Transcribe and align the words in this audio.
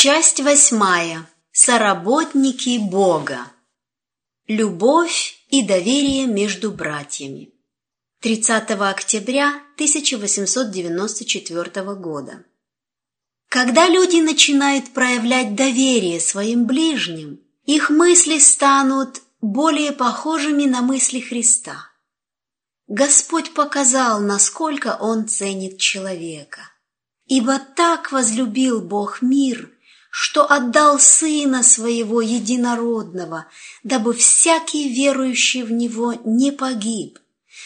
Часть 0.00 0.38
восьмая. 0.38 1.26
Соработники 1.50 2.78
Бога. 2.78 3.50
Любовь 4.46 5.42
и 5.48 5.66
доверие 5.66 6.26
между 6.26 6.70
братьями. 6.70 7.52
30 8.20 8.70
октября 8.70 9.60
1894 9.74 11.94
года. 11.96 12.44
Когда 13.48 13.88
люди 13.88 14.18
начинают 14.18 14.94
проявлять 14.94 15.56
доверие 15.56 16.20
своим 16.20 16.68
ближним, 16.68 17.40
их 17.64 17.90
мысли 17.90 18.38
станут 18.38 19.20
более 19.40 19.90
похожими 19.90 20.66
на 20.66 20.80
мысли 20.80 21.18
Христа. 21.18 21.90
Господь 22.86 23.52
показал, 23.52 24.20
насколько 24.20 24.96
Он 25.00 25.26
ценит 25.26 25.80
человека. 25.80 26.70
Ибо 27.26 27.58
так 27.58 28.12
возлюбил 28.12 28.80
Бог 28.80 29.22
мир– 29.22 29.72
что 30.20 30.50
отдал 30.50 30.98
Сына 30.98 31.62
Своего 31.62 32.20
Единородного, 32.20 33.46
дабы 33.84 34.14
всякий 34.14 34.88
верующий 34.88 35.62
в 35.62 35.70
Него 35.70 36.12
не 36.24 36.50
погиб, 36.50 37.20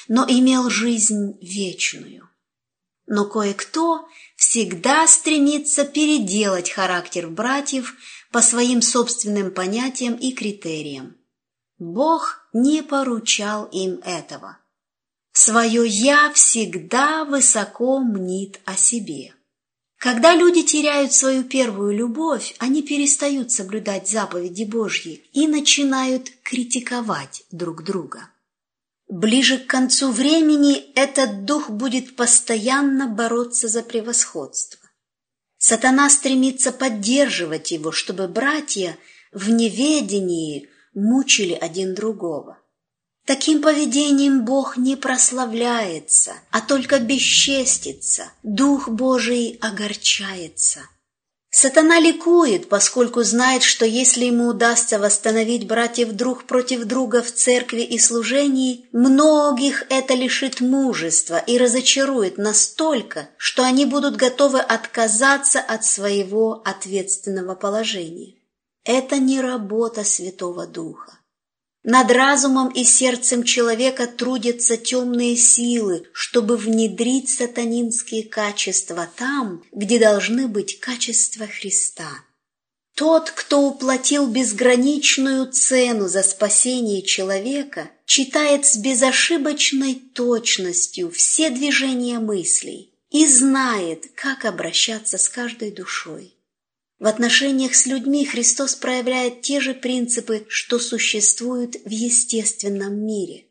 но 0.07 0.27
имел 0.29 0.69
жизнь 0.69 1.39
вечную. 1.41 2.29
Но 3.07 3.25
кое-кто 3.25 4.07
всегда 4.37 5.07
стремится 5.07 5.87
переделать 5.87 6.69
характер 6.69 7.31
братьев 7.31 7.95
по 8.31 8.43
своим 8.43 8.83
собственным 8.83 9.51
понятиям 9.51 10.13
и 10.13 10.33
критериям. 10.35 11.17
Бог 11.79 12.47
не 12.53 12.83
поручал 12.83 13.65
им 13.73 13.95
этого. 14.05 14.59
Свое 15.33 15.87
«я» 15.87 16.31
всегда 16.35 17.25
высоко 17.25 17.99
мнит 17.99 18.61
о 18.67 18.77
себе. 18.77 19.33
Когда 20.03 20.35
люди 20.35 20.65
теряют 20.65 21.13
свою 21.13 21.45
первую 21.45 21.97
любовь, 21.97 22.57
они 22.59 22.83
перестают 22.83 23.53
соблюдать 23.53 24.09
заповеди 24.09 24.65
Божьи 24.65 25.23
и 25.33 25.47
начинают 25.47 26.29
критиковать 26.43 27.45
друг 27.53 27.85
друга. 27.85 28.29
Ближе 29.09 29.59
к 29.59 29.69
концу 29.69 30.11
времени 30.11 30.93
этот 30.97 31.45
дух 31.45 31.71
будет 31.71 32.17
постоянно 32.17 33.07
бороться 33.07 33.69
за 33.69 33.85
превосходство. 33.85 34.81
Сатана 35.57 36.11
стремится 36.11 36.73
поддерживать 36.73 37.71
его, 37.71 37.93
чтобы 37.93 38.27
братья 38.27 38.99
в 39.31 39.51
неведении 39.51 40.69
мучили 40.95 41.55
один 41.55 41.95
другого. 41.95 42.59
Таким 43.25 43.63
поведением 43.63 44.45
Бог 44.45 44.77
не 44.77 44.97
прославляется, 44.97 46.33
а 46.51 46.61
только 46.61 46.99
бесчестится, 46.99 48.33
Дух 48.43 48.89
Божий 48.89 49.59
огорчается. 49.61 50.81
Сатана 51.55 52.01
ликует, 52.01 52.71
поскольку 52.71 53.23
знает, 53.23 53.63
что 53.63 53.85
если 53.85 54.25
ему 54.25 54.49
удастся 54.49 54.99
восстановить 54.99 55.69
братьев 55.69 56.13
друг 56.13 56.45
против 56.45 56.85
друга 56.85 57.23
в 57.23 57.31
церкви 57.31 57.83
и 57.83 57.99
служении, 57.99 58.89
многих 58.91 59.85
это 59.91 60.15
лишит 60.15 60.61
мужества 60.61 61.37
и 61.37 61.59
разочарует 61.59 62.39
настолько, 62.39 63.29
что 63.37 63.65
они 63.65 63.85
будут 63.85 64.17
готовы 64.17 64.61
отказаться 64.61 65.61
от 65.61 65.85
своего 65.85 66.63
ответственного 66.65 67.55
положения. 67.55 68.35
Это 68.85 69.19
не 69.19 69.41
работа 69.41 70.05
Святого 70.05 70.67
Духа. 70.67 71.19
Над 71.85 72.13
разумом 72.13 72.69
и 72.69 72.85
сердцем 72.85 73.43
человека 73.43 74.07
трудятся 74.07 74.77
темные 74.77 75.37
силы, 75.37 76.05
чтобы 76.13 76.57
внедрить 76.57 77.29
сатанинские 77.29 78.23
качества 78.23 79.11
там, 79.17 79.65
где 79.73 79.99
должны 79.99 80.47
быть 80.47 80.79
качества 80.79 81.49
Христа. 81.49 82.09
Тот, 82.95 83.31
кто 83.31 83.63
уплатил 83.63 84.29
безграничную 84.29 85.51
цену 85.51 86.07
за 86.07 86.23
спасение 86.23 87.03
человека, 87.03 87.91
читает 88.05 88.65
с 88.65 88.77
безошибочной 88.77 89.95
точностью 89.95 91.11
все 91.11 91.51
движения 91.51 92.21
мыслей 92.21 92.93
и 93.11 93.27
знает, 93.27 94.05
как 94.15 94.45
обращаться 94.45 95.19
с 95.19 95.29
каждой 95.29 95.73
душой. 95.73 96.32
В 97.03 97.09
отношениях 97.09 97.75
с 97.75 97.87
людьми 97.87 98.25
Христос 98.25 98.77
проявляет 98.77 99.41
те 99.41 99.59
же 99.59 99.75
принципы, 99.75 100.47
что 100.47 100.79
существуют 100.79 101.75
в 101.85 101.91
естественном 101.91 102.97
мире. 103.05 103.47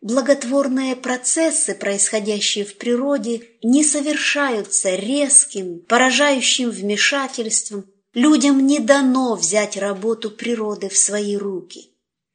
Благотворные 0.00 0.96
процессы, 0.96 1.76
происходящие 1.76 2.64
в 2.64 2.76
природе, 2.78 3.46
не 3.62 3.84
совершаются 3.84 4.96
резким, 4.96 5.78
поражающим 5.78 6.70
вмешательством. 6.70 7.86
Людям 8.12 8.66
не 8.66 8.80
дано 8.80 9.36
взять 9.36 9.76
работу 9.76 10.28
природы 10.28 10.88
в 10.88 10.96
свои 10.96 11.36
руки. 11.36 11.92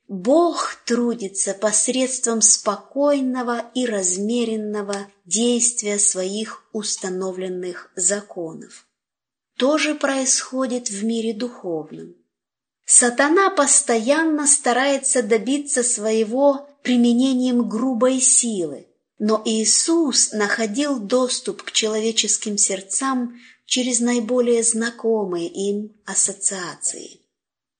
Бог 0.07 0.77
трудится 0.85 1.53
посредством 1.53 2.39
спокойного 2.39 3.69
и 3.73 3.85
размеренного 3.85 5.07
действия 5.25 5.99
своих 5.99 6.63
установленных 6.71 7.91
законов 7.97 8.84
тоже 9.57 9.95
происходит 9.95 10.89
в 10.89 11.03
мире 11.03 11.33
духовном. 11.33 12.15
Сатана 12.85 13.49
постоянно 13.49 14.45
старается 14.45 15.23
добиться 15.23 15.81
своего 15.83 16.69
применением 16.83 17.67
грубой 17.67 18.19
силы, 18.19 18.87
но 19.17 19.41
Иисус 19.45 20.33
находил 20.33 20.99
доступ 20.99 21.63
к 21.63 21.71
человеческим 21.71 22.57
сердцам 22.57 23.39
через 23.65 23.99
наиболее 24.01 24.61
знакомые 24.61 25.47
им 25.47 25.95
ассоциации. 26.05 27.21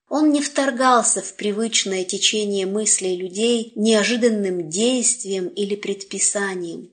Он 0.10 0.32
не 0.32 0.42
вторгался 0.42 1.22
в 1.22 1.36
привычное 1.36 2.04
течение 2.04 2.66
мыслей 2.66 3.16
людей 3.16 3.74
неожиданным 3.76 4.70
действием 4.70 5.48
или 5.48 5.76
предписанием. 5.76 6.92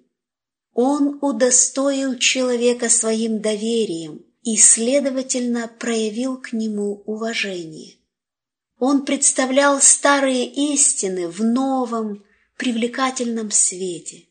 Он 0.75 1.19
удостоил 1.21 2.19
человека 2.19 2.88
своим 2.88 3.41
доверием, 3.41 4.25
и, 4.42 4.56
следовательно, 4.56 5.69
проявил 5.69 6.36
к 6.36 6.53
нему 6.53 7.03
уважение. 7.06 7.94
Он 8.78 9.04
представлял 9.04 9.80
старые 9.80 10.47
истины 10.47 11.28
в 11.28 11.42
новом, 11.44 12.25
привлекательном 12.56 13.50
свете. 13.50 14.26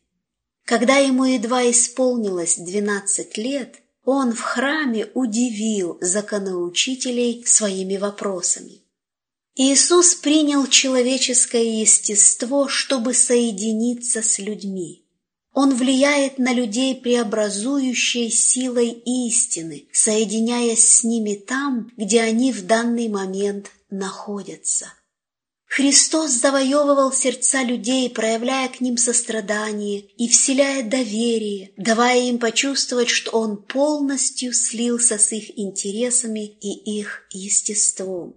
Когда 0.66 0.98
ему 0.98 1.26
едва 1.26 1.70
исполнилось 1.70 2.58
двенадцать 2.58 3.38
лет, 3.38 3.82
он 4.04 4.34
в 4.34 4.42
храме 4.42 5.08
удивил 5.14 5.98
законоучителей 6.02 7.44
своими 7.46 7.98
вопросами. 7.98 8.82
Иисус 9.56 10.16
принял 10.16 10.66
человеческое 10.68 11.82
естество, 11.82 12.68
чтобы 12.68 13.14
соединиться 13.14 14.22
с 14.22 14.40
людьми. 14.40 15.01
Он 15.54 15.76
влияет 15.76 16.38
на 16.38 16.54
людей 16.54 16.96
преобразующей 16.96 18.32
силой 18.32 18.90
истины, 18.90 19.88
соединяясь 19.92 20.88
с 20.88 21.04
ними 21.04 21.36
там, 21.36 21.92
где 21.98 22.22
они 22.22 22.54
в 22.54 22.66
данный 22.66 23.10
момент 23.10 23.72
находятся. 23.90 24.94
Христос 25.66 26.32
завоевывал 26.32 27.14
сердца 27.14 27.64
людей, 27.64 28.10
проявляя 28.10 28.68
к 28.68 28.82
ним 28.82 28.98
сострадание 28.98 30.02
и 30.18 30.28
вселяя 30.28 30.84
доверие, 30.84 31.72
давая 31.78 32.24
им 32.24 32.40
почувствовать, 32.40 33.10
что 33.10 33.32
Он 33.32 33.56
полностью 33.56 34.52
слился 34.52 35.18
с 35.18 35.32
их 35.32 35.58
интересами 35.58 36.46
и 36.46 37.00
их 37.00 37.24
естеством. 37.32 38.36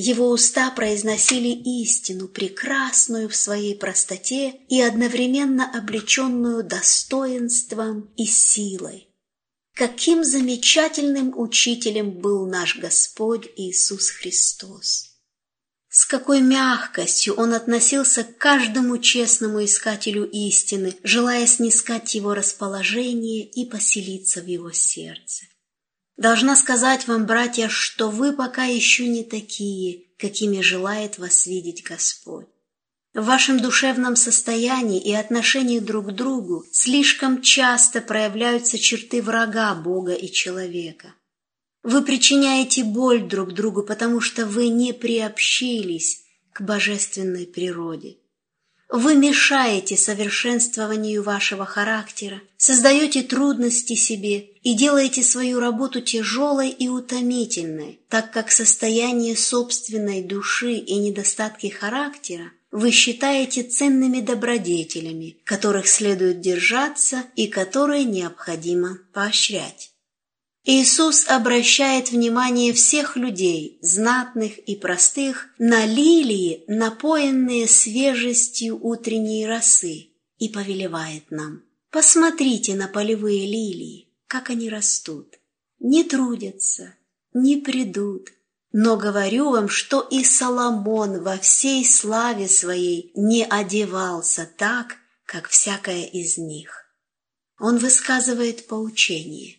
Его 0.00 0.30
уста 0.30 0.70
произносили 0.70 1.48
истину, 1.48 2.28
прекрасную 2.28 3.28
в 3.28 3.34
своей 3.34 3.74
простоте 3.74 4.60
и 4.68 4.80
одновременно 4.80 5.68
облеченную 5.76 6.62
достоинством 6.62 8.08
и 8.16 8.24
силой. 8.24 9.08
Каким 9.74 10.22
замечательным 10.22 11.36
учителем 11.36 12.12
был 12.12 12.46
наш 12.46 12.78
Господь 12.78 13.48
Иисус 13.56 14.10
Христос! 14.10 15.16
С 15.88 16.04
какой 16.04 16.42
мягкостью 16.42 17.34
Он 17.34 17.52
относился 17.52 18.22
к 18.22 18.38
каждому 18.38 18.98
честному 18.98 19.64
искателю 19.64 20.30
истины, 20.30 20.94
желая 21.02 21.44
снискать 21.48 22.14
его 22.14 22.34
расположение 22.34 23.44
и 23.44 23.68
поселиться 23.68 24.42
в 24.42 24.46
его 24.46 24.70
сердце. 24.70 25.46
Должна 26.18 26.56
сказать 26.56 27.06
вам, 27.06 27.26
братья, 27.26 27.68
что 27.68 28.10
вы 28.10 28.32
пока 28.32 28.64
еще 28.64 29.06
не 29.06 29.22
такие, 29.22 30.02
какими 30.18 30.60
желает 30.60 31.16
вас 31.16 31.46
видеть 31.46 31.84
Господь. 31.84 32.48
В 33.14 33.24
вашем 33.24 33.60
душевном 33.60 34.16
состоянии 34.16 35.00
и 35.00 35.14
отношении 35.14 35.78
друг 35.78 36.08
к 36.08 36.10
другу 36.10 36.66
слишком 36.72 37.40
часто 37.40 38.00
проявляются 38.00 38.80
черты 38.80 39.22
врага 39.22 39.72
Бога 39.76 40.12
и 40.12 40.28
человека. 40.30 41.14
Вы 41.84 42.02
причиняете 42.02 42.82
боль 42.82 43.22
друг 43.22 43.54
другу, 43.54 43.84
потому 43.84 44.20
что 44.20 44.44
вы 44.44 44.68
не 44.68 44.92
приобщились 44.92 46.24
к 46.52 46.62
божественной 46.62 47.46
природе. 47.46 48.16
вы 48.88 49.14
мешаете 49.14 49.96
совершенствованию 49.96 51.22
вашего 51.22 51.64
характера, 51.64 52.40
создаете 52.56 53.22
трудности 53.22 53.94
себе 53.94 54.48
и 54.68 54.74
делаете 54.74 55.22
свою 55.22 55.60
работу 55.60 56.02
тяжелой 56.02 56.68
и 56.68 56.88
утомительной, 56.88 58.00
так 58.10 58.30
как 58.32 58.52
состояние 58.52 59.34
собственной 59.34 60.22
души 60.22 60.74
и 60.74 60.96
недостатки 60.96 61.68
характера 61.68 62.52
вы 62.70 62.90
считаете 62.90 63.62
ценными 63.62 64.20
добродетелями, 64.20 65.38
которых 65.44 65.88
следует 65.88 66.42
держаться 66.42 67.24
и 67.34 67.46
которые 67.46 68.04
необходимо 68.04 68.98
поощрять. 69.14 69.92
Иисус 70.64 71.26
обращает 71.28 72.10
внимание 72.10 72.74
всех 72.74 73.16
людей, 73.16 73.78
знатных 73.80 74.58
и 74.58 74.76
простых, 74.76 75.48
на 75.56 75.86
лилии, 75.86 76.64
напоенные 76.66 77.66
свежестью 77.66 78.78
утренней 78.84 79.46
росы, 79.46 80.08
и 80.36 80.50
повелевает 80.50 81.30
нам. 81.30 81.62
Посмотрите 81.90 82.74
на 82.74 82.86
полевые 82.86 83.46
лилии, 83.46 84.07
как 84.28 84.50
они 84.50 84.70
растут. 84.70 85.38
Не 85.80 86.04
трудятся, 86.04 86.94
не 87.32 87.56
придут. 87.56 88.28
Но 88.70 88.98
говорю 88.98 89.50
вам, 89.50 89.68
что 89.68 90.00
и 90.02 90.22
Соломон 90.22 91.22
во 91.22 91.38
всей 91.38 91.84
славе 91.86 92.48
своей 92.48 93.10
не 93.14 93.44
одевался 93.44 94.48
так, 94.58 94.96
как 95.24 95.48
всякая 95.48 96.04
из 96.04 96.36
них. 96.36 96.84
Он 97.58 97.78
высказывает 97.78 98.66
поучение. 98.66 99.56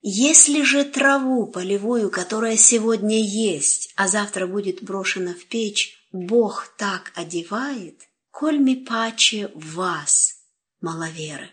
Если 0.00 0.62
же 0.62 0.84
траву 0.84 1.46
полевую, 1.46 2.10
которая 2.10 2.56
сегодня 2.56 3.22
есть, 3.22 3.92
а 3.96 4.08
завтра 4.08 4.46
будет 4.46 4.82
брошена 4.82 5.34
в 5.34 5.44
печь, 5.46 6.06
Бог 6.12 6.72
так 6.78 7.12
одевает, 7.14 8.08
кольми 8.30 8.74
паче 8.74 9.50
вас, 9.54 10.36
маловеры. 10.80 11.50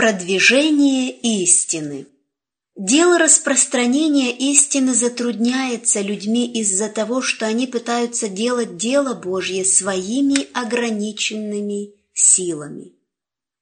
Продвижение 0.00 1.10
истины 1.10 2.06
Дело 2.74 3.18
распространения 3.18 4.32
истины 4.34 4.94
затрудняется 4.94 6.00
людьми 6.00 6.50
из-за 6.50 6.88
того, 6.88 7.20
что 7.20 7.44
они 7.44 7.66
пытаются 7.66 8.26
делать 8.26 8.78
дело 8.78 9.12
Божье 9.12 9.62
своими 9.62 10.48
ограниченными 10.54 11.90
силами. 12.14 12.94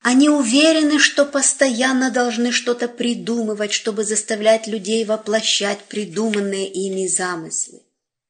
Они 0.01 0.29
уверены, 0.29 1.01
что 1.01 1.25
постоянно 1.25 2.13
должны 2.13 2.53
что-то 2.53 2.87
придумывать, 2.87 3.73
чтобы 3.73 4.05
заставлять 4.05 4.69
людей 4.69 5.05
воплощать 5.05 5.87
придуманные 5.89 6.69
ими 6.69 7.09
замыслы. 7.09 7.83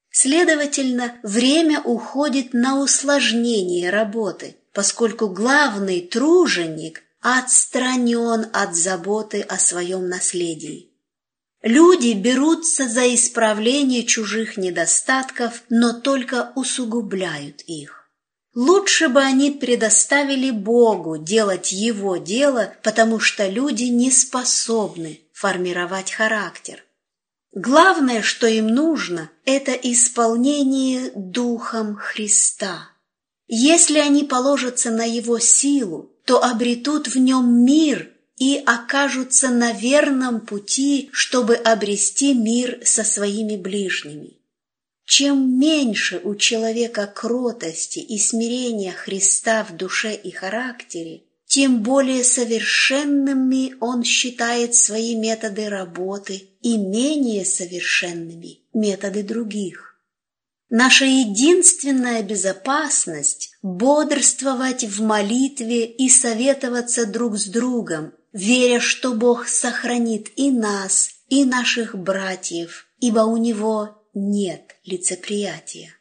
Следовательно, 0.08 1.20
время 1.22 1.82
уходит 1.82 2.54
на 2.54 2.80
усложнение 2.80 3.90
работы, 3.90 4.56
поскольку 4.72 5.28
главный 5.28 6.00
труженик 6.00 7.02
отстранен 7.20 8.46
от 8.52 8.74
заботы 8.74 9.40
о 9.40 9.58
своем 9.58 10.08
наследии. 10.08 10.92
Люди 11.62 12.12
берутся 12.12 12.88
за 12.88 13.12
исправление 13.14 14.04
чужих 14.04 14.56
недостатков, 14.56 15.62
но 15.68 15.92
только 15.92 16.52
усугубляют 16.54 17.62
их. 17.62 17.98
Лучше 18.54 19.08
бы 19.08 19.20
они 19.20 19.50
предоставили 19.50 20.50
Богу 20.50 21.16
делать 21.18 21.72
Его 21.72 22.16
дело, 22.16 22.74
потому 22.82 23.20
что 23.20 23.46
люди 23.48 23.84
не 23.84 24.10
способны 24.10 25.20
формировать 25.32 26.12
характер. 26.12 26.84
Главное, 27.52 28.22
что 28.22 28.46
им 28.46 28.68
нужно, 28.68 29.30
это 29.44 29.72
исполнение 29.72 31.10
Духом 31.14 31.96
Христа. 31.96 32.90
Если 33.46 33.98
они 33.98 34.24
положатся 34.24 34.90
на 34.90 35.04
Его 35.04 35.38
силу, 35.38 36.12
то 36.28 36.44
обретут 36.44 37.08
в 37.08 37.16
нем 37.16 37.64
мир 37.64 38.10
и 38.36 38.62
окажутся 38.66 39.48
на 39.48 39.72
верном 39.72 40.42
пути, 40.42 41.08
чтобы 41.10 41.54
обрести 41.54 42.34
мир 42.34 42.80
со 42.84 43.02
своими 43.02 43.56
ближними. 43.56 44.36
Чем 45.06 45.58
меньше 45.58 46.20
у 46.22 46.34
человека 46.34 47.06
кротости 47.06 48.00
и 48.00 48.18
смирения 48.18 48.92
Христа 48.92 49.64
в 49.64 49.74
душе 49.74 50.14
и 50.14 50.30
характере, 50.30 51.22
тем 51.46 51.82
более 51.82 52.24
совершенными 52.24 53.76
он 53.80 54.04
считает 54.04 54.74
свои 54.74 55.16
методы 55.16 55.70
работы 55.70 56.50
и 56.60 56.76
менее 56.76 57.46
совершенными 57.46 58.58
методы 58.74 59.22
других. 59.22 59.87
Наша 60.70 61.06
единственная 61.06 62.22
безопасность– 62.22 63.56
бодрствовать 63.62 64.84
в 64.84 65.02
молитве 65.02 65.86
и 65.86 66.10
советоваться 66.10 67.06
друг 67.06 67.38
с 67.38 67.46
другом, 67.46 68.12
веря, 68.34 68.78
что 68.78 69.14
Бог 69.14 69.48
сохранит 69.48 70.28
и 70.36 70.50
нас, 70.50 71.10
и 71.30 71.46
наших 71.46 71.96
братьев, 71.96 72.86
ибо 73.00 73.20
у 73.20 73.38
Него 73.38 74.02
нет 74.12 74.76
лицеприятия. 74.84 75.94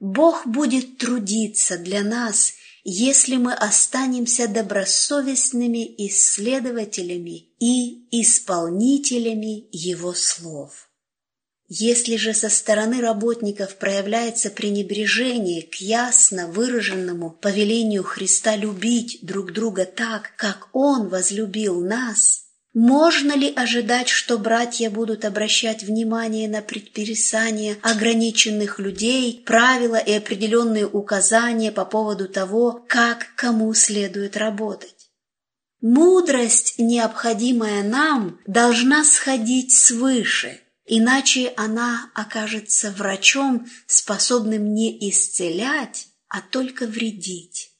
Бог 0.00 0.44
будет 0.44 0.98
трудиться 0.98 1.78
для 1.78 2.02
нас, 2.02 2.54
если 2.82 3.36
мы 3.36 3.54
останемся 3.54 4.48
добросовестными 4.48 6.06
исследователями 6.08 7.48
и 7.60 8.08
исполнителями 8.10 9.68
Его 9.70 10.14
слов. 10.14 10.83
Если 11.66 12.16
же 12.16 12.34
со 12.34 12.50
стороны 12.50 13.00
работников 13.00 13.76
проявляется 13.76 14.50
пренебрежение 14.50 15.62
к 15.62 15.76
ясно 15.76 16.48
выраженному 16.48 17.30
повелению 17.30 18.02
Христа 18.02 18.54
любить 18.56 19.18
друг 19.22 19.52
друга 19.52 19.86
так, 19.86 20.32
как 20.36 20.68
Он 20.72 21.08
возлюбил 21.08 21.80
нас– 21.80 22.42
можно 22.74 23.34
ли 23.34 23.52
ожидать, 23.54 24.08
что 24.08 24.36
братья 24.36 24.90
будут 24.90 25.24
обращать 25.24 25.84
внимание 25.84 26.48
на 26.48 26.60
предписания 26.60 27.76
ограниченных 27.82 28.80
людей, 28.80 29.44
правила 29.46 29.94
и 29.94 30.12
определенные 30.12 30.84
указания 30.84 31.70
по 31.70 31.84
поводу 31.84 32.28
того, 32.28 32.84
как 32.88 33.28
кому 33.36 33.72
следует 33.74 34.36
работать? 34.36 35.08
Мудрость, 35.80 36.74
необходимая 36.78 37.84
нам, 37.84 38.40
должна 38.48 39.04
сходить 39.04 39.72
свыше, 39.72 40.58
иначе 40.86 41.52
она 41.56 42.10
окажется 42.14 42.90
врачом, 42.90 43.66
способным 43.86 44.74
не 44.74 45.10
исцелять, 45.10 46.08
а 46.28 46.40
только 46.40 46.86
вредить. 46.86 47.70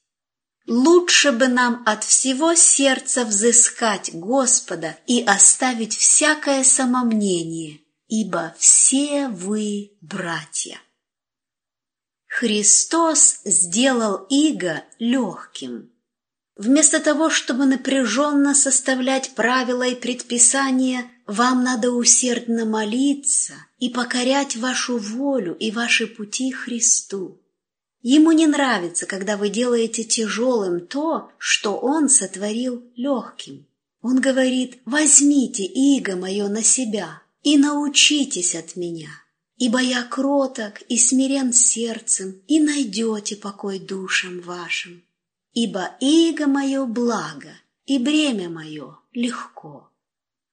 Лучше 0.66 1.32
бы 1.32 1.48
нам 1.48 1.82
от 1.84 2.04
всего 2.04 2.54
сердца 2.54 3.24
взыскать 3.24 4.14
Господа 4.14 4.96
и 5.06 5.22
оставить 5.22 5.94
всякое 5.94 6.64
самомнение, 6.64 7.80
ибо 8.06 8.54
все 8.58 9.28
вы 9.28 9.98
братья. 10.00 10.78
Христос 12.26 13.40
сделал 13.44 14.26
иго 14.30 14.82
легким. 14.98 15.92
Вместо 16.56 16.98
того, 16.98 17.30
чтобы 17.30 17.66
напряженно 17.66 18.54
составлять 18.54 19.34
правила 19.34 19.82
и 19.82 19.94
предписания, 19.94 21.10
вам 21.26 21.64
надо 21.64 21.90
усердно 21.90 22.64
молиться 22.64 23.54
и 23.78 23.88
покорять 23.88 24.56
вашу 24.56 24.98
волю 24.98 25.56
и 25.58 25.70
ваши 25.70 26.06
пути 26.06 26.52
Христу. 26.52 27.40
Ему 28.02 28.32
не 28.32 28.46
нравится, 28.46 29.06
когда 29.06 29.38
вы 29.38 29.48
делаете 29.48 30.04
тяжелым 30.04 30.86
то, 30.86 31.30
что 31.38 31.76
он 31.76 32.10
сотворил 32.10 32.82
легким. 32.96 33.66
Он 34.02 34.20
говорит, 34.20 34.78
возьмите 34.84 35.64
иго 35.64 36.14
мое 36.14 36.48
на 36.48 36.62
себя 36.62 37.22
и 37.42 37.56
научитесь 37.56 38.54
от 38.54 38.76
меня, 38.76 39.08
ибо 39.56 39.80
я 39.80 40.02
кроток 40.02 40.82
и 40.88 40.98
смирен 40.98 41.54
сердцем, 41.54 42.42
и 42.46 42.60
найдете 42.60 43.36
покой 43.36 43.78
душам 43.78 44.40
вашим. 44.42 45.02
Ибо 45.54 45.96
иго 46.00 46.46
мое 46.46 46.84
благо, 46.84 47.54
и 47.86 47.98
бремя 47.98 48.50
мое 48.50 48.98
легко. 49.14 49.90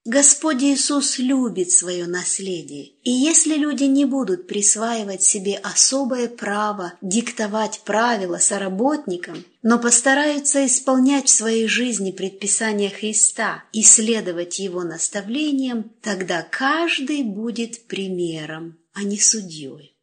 Господь 0.06 0.64
Иисус 0.64 1.20
любит 1.20 1.72
свое 1.72 2.08
наследие, 2.08 2.94
и 3.04 3.12
если 3.12 3.54
люди 3.54 3.84
не 3.84 4.06
будут 4.06 4.48
присваивать 4.48 5.22
себе 5.22 5.58
особое 5.58 6.28
право 6.28 6.94
диктовать 7.02 7.82
правила 7.86 8.40
соработникам, 8.40 9.46
но 9.62 9.78
постараются 9.78 10.66
исполнять 10.66 11.28
в 11.28 11.36
своей 11.36 11.68
жизни 11.68 12.10
предписания 12.10 12.90
Христа 12.90 13.64
и 13.74 13.84
следовать 13.84 14.58
Его 14.58 14.82
наставлениям, 14.82 15.92
тогда 16.02 16.42
каждый 16.42 17.22
будет 17.22 17.86
примером, 17.86 18.80
а 18.94 19.04
не 19.04 19.20
судьей. 19.20 19.96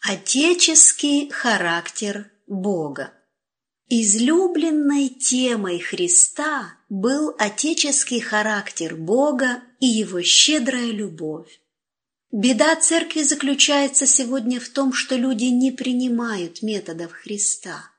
Отеческий 0.00 1.30
характер 1.30 2.28
Бога 2.48 3.12
Излюбленной 3.90 5.08
темой 5.08 5.78
Христа 5.78 6.78
был 6.88 7.34
отеческий 7.38 8.18
характер 8.18 8.96
Бога 8.96 9.62
и 9.78 9.86
его 9.86 10.22
щедрая 10.22 10.90
любовь. 10.90 11.60
Беда 12.32 12.76
церкви 12.76 13.22
заключается 13.22 14.06
сегодня 14.06 14.58
в 14.58 14.70
том, 14.70 14.94
что 14.94 15.16
люди 15.16 15.44
не 15.44 15.70
принимают 15.70 16.62
методов 16.62 17.12
Христа. 17.12 17.90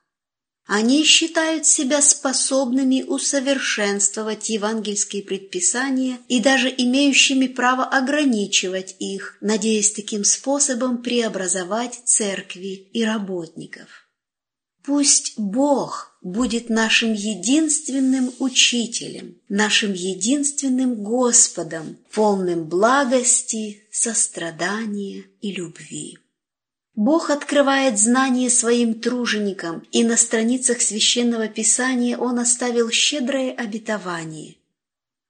Они 0.66 1.04
считают 1.04 1.66
себя 1.66 2.02
способными 2.02 3.02
усовершенствовать 3.02 4.48
евангельские 4.48 5.22
предписания 5.22 6.18
и 6.26 6.40
даже 6.40 6.68
имеющими 6.68 7.46
право 7.46 7.84
ограничивать 7.84 8.96
их, 8.98 9.38
надеясь 9.40 9.92
таким 9.92 10.24
способом 10.24 11.00
преобразовать 11.00 12.02
церкви 12.04 12.88
и 12.92 13.04
работников. 13.04 14.05
Пусть 14.86 15.36
Бог 15.36 16.16
будет 16.22 16.70
нашим 16.70 17.12
единственным 17.12 18.32
учителем, 18.38 19.36
нашим 19.48 19.92
единственным 19.92 21.02
Господом, 21.02 21.96
полным 22.12 22.66
благости, 22.66 23.82
сострадания 23.90 25.24
и 25.40 25.50
любви. 25.50 26.18
Бог 26.94 27.30
открывает 27.30 27.98
знание 27.98 28.48
своим 28.48 29.00
труженикам, 29.00 29.82
и 29.90 30.04
на 30.04 30.16
страницах 30.16 30.80
Священного 30.80 31.48
Писания 31.48 32.16
Он 32.16 32.38
оставил 32.38 32.88
щедрое 32.90 33.52
обетование. 33.52 34.54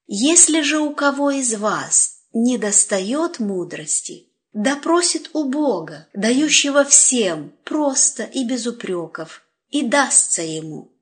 «Если 0.06 0.60
же 0.60 0.80
у 0.80 0.94
кого 0.94 1.30
из 1.30 1.54
вас 1.54 2.18
не 2.34 2.58
достает 2.58 3.38
мудрости, 3.38 4.26
да 4.52 4.76
просит 4.76 5.30
у 5.32 5.44
Бога, 5.44 6.08
дающего 6.12 6.84
всем, 6.84 7.52
просто 7.64 8.24
и 8.24 8.44
без 8.44 8.66
упреков, 8.66 9.42
и 9.70 9.82
дастся 9.82 10.42
ему» 10.42 10.96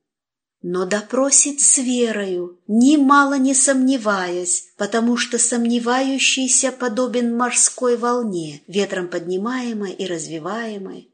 но 0.67 0.87
допросит 0.87 1.61
с 1.61 1.77
верою, 1.77 2.59
немало 2.67 3.37
не 3.37 3.53
сомневаясь, 3.53 4.73
потому 4.79 5.19
что 5.19 5.39
сомневающийся 5.39 6.73
подобен 6.73 7.37
морской 7.37 7.99
волне, 7.99 8.63
ветром 8.67 9.09
поднимаемой 9.09 9.93
и 9.93 10.07
развиваемой. 10.07 11.11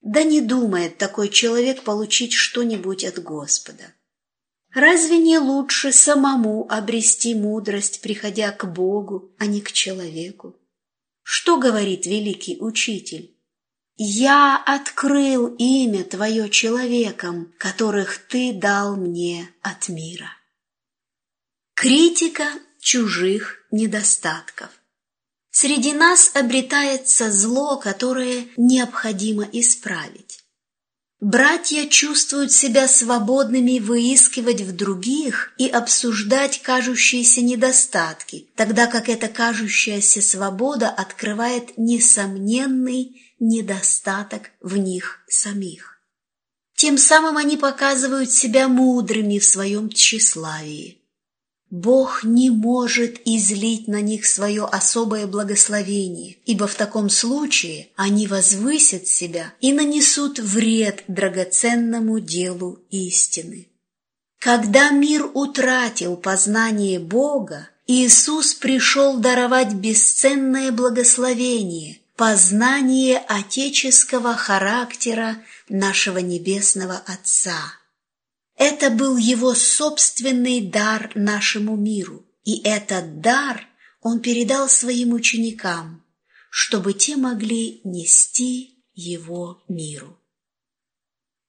Да 0.00 0.22
не 0.22 0.40
думает 0.40 0.96
такой 0.96 1.28
человек 1.28 1.82
получить 1.82 2.32
что-нибудь 2.32 3.04
от 3.04 3.22
Господа. 3.22 3.92
Разве 4.72 5.18
не 5.18 5.38
лучше 5.38 5.92
самому 5.92 6.66
обрести 6.70 7.34
мудрость, 7.34 8.00
приходя 8.00 8.52
к 8.52 8.72
Богу, 8.72 9.34
а 9.36 9.44
не 9.44 9.60
к 9.60 9.70
человеку? 9.70 10.56
Что 11.22 11.58
говорит 11.58 12.06
великий 12.06 12.56
учитель? 12.58 13.37
«Я 14.00 14.62
открыл 14.64 15.48
имя 15.58 16.04
Твое 16.04 16.48
человеком, 16.50 17.52
которых 17.58 18.18
Ты 18.28 18.52
дал 18.52 18.94
мне 18.94 19.50
от 19.60 19.88
мира». 19.88 20.30
Критика 21.74 22.46
чужих 22.80 23.56
недостатков. 23.72 24.68
Среди 25.50 25.92
нас 25.94 26.30
обретается 26.34 27.32
зло, 27.32 27.76
которое 27.76 28.46
необходимо 28.56 29.48
исправить. 29.50 30.44
Братья 31.20 31.88
чувствуют 31.88 32.52
себя 32.52 32.86
свободными 32.86 33.80
выискивать 33.80 34.60
в 34.60 34.76
других 34.76 35.52
и 35.58 35.66
обсуждать 35.66 36.62
кажущиеся 36.62 37.40
недостатки, 37.40 38.46
тогда 38.54 38.86
как 38.86 39.08
эта 39.08 39.26
кажущаяся 39.26 40.22
свобода 40.22 40.88
открывает 40.88 41.76
несомненный 41.76 43.27
недостаток 43.40 44.50
в 44.60 44.76
них 44.76 45.20
самих. 45.28 46.00
Тем 46.76 46.96
самым 46.96 47.36
они 47.36 47.56
показывают 47.56 48.30
себя 48.30 48.68
мудрыми 48.68 49.38
в 49.38 49.44
своем 49.44 49.90
тщеславии. 49.90 50.98
Бог 51.70 52.24
не 52.24 52.48
может 52.48 53.20
излить 53.26 53.88
на 53.88 54.00
них 54.00 54.24
свое 54.26 54.64
особое 54.64 55.26
благословение, 55.26 56.36
ибо 56.46 56.66
в 56.66 56.74
таком 56.74 57.10
случае 57.10 57.88
они 57.94 58.26
возвысят 58.26 59.06
себя 59.06 59.52
и 59.60 59.72
нанесут 59.72 60.38
вред 60.38 61.04
драгоценному 61.08 62.20
делу 62.20 62.78
истины. 62.90 63.68
Когда 64.38 64.90
мир 64.90 65.28
утратил 65.34 66.16
познание 66.16 66.98
Бога, 66.98 67.68
Иисус 67.86 68.54
пришел 68.54 69.18
даровать 69.18 69.74
бесценное 69.74 70.72
благословение, 70.72 71.98
познание 72.18 73.16
отеческого 73.16 74.34
характера 74.34 75.42
нашего 75.68 76.18
Небесного 76.18 77.00
Отца. 77.06 77.74
Это 78.56 78.90
был 78.90 79.16
его 79.16 79.54
собственный 79.54 80.60
дар 80.60 81.12
нашему 81.14 81.76
миру, 81.76 82.26
и 82.42 82.60
этот 82.64 83.20
дар 83.20 83.68
он 84.00 84.18
передал 84.18 84.68
своим 84.68 85.12
ученикам, 85.12 86.04
чтобы 86.50 86.92
те 86.92 87.14
могли 87.14 87.80
нести 87.84 88.82
его 88.94 89.62
миру. 89.68 90.18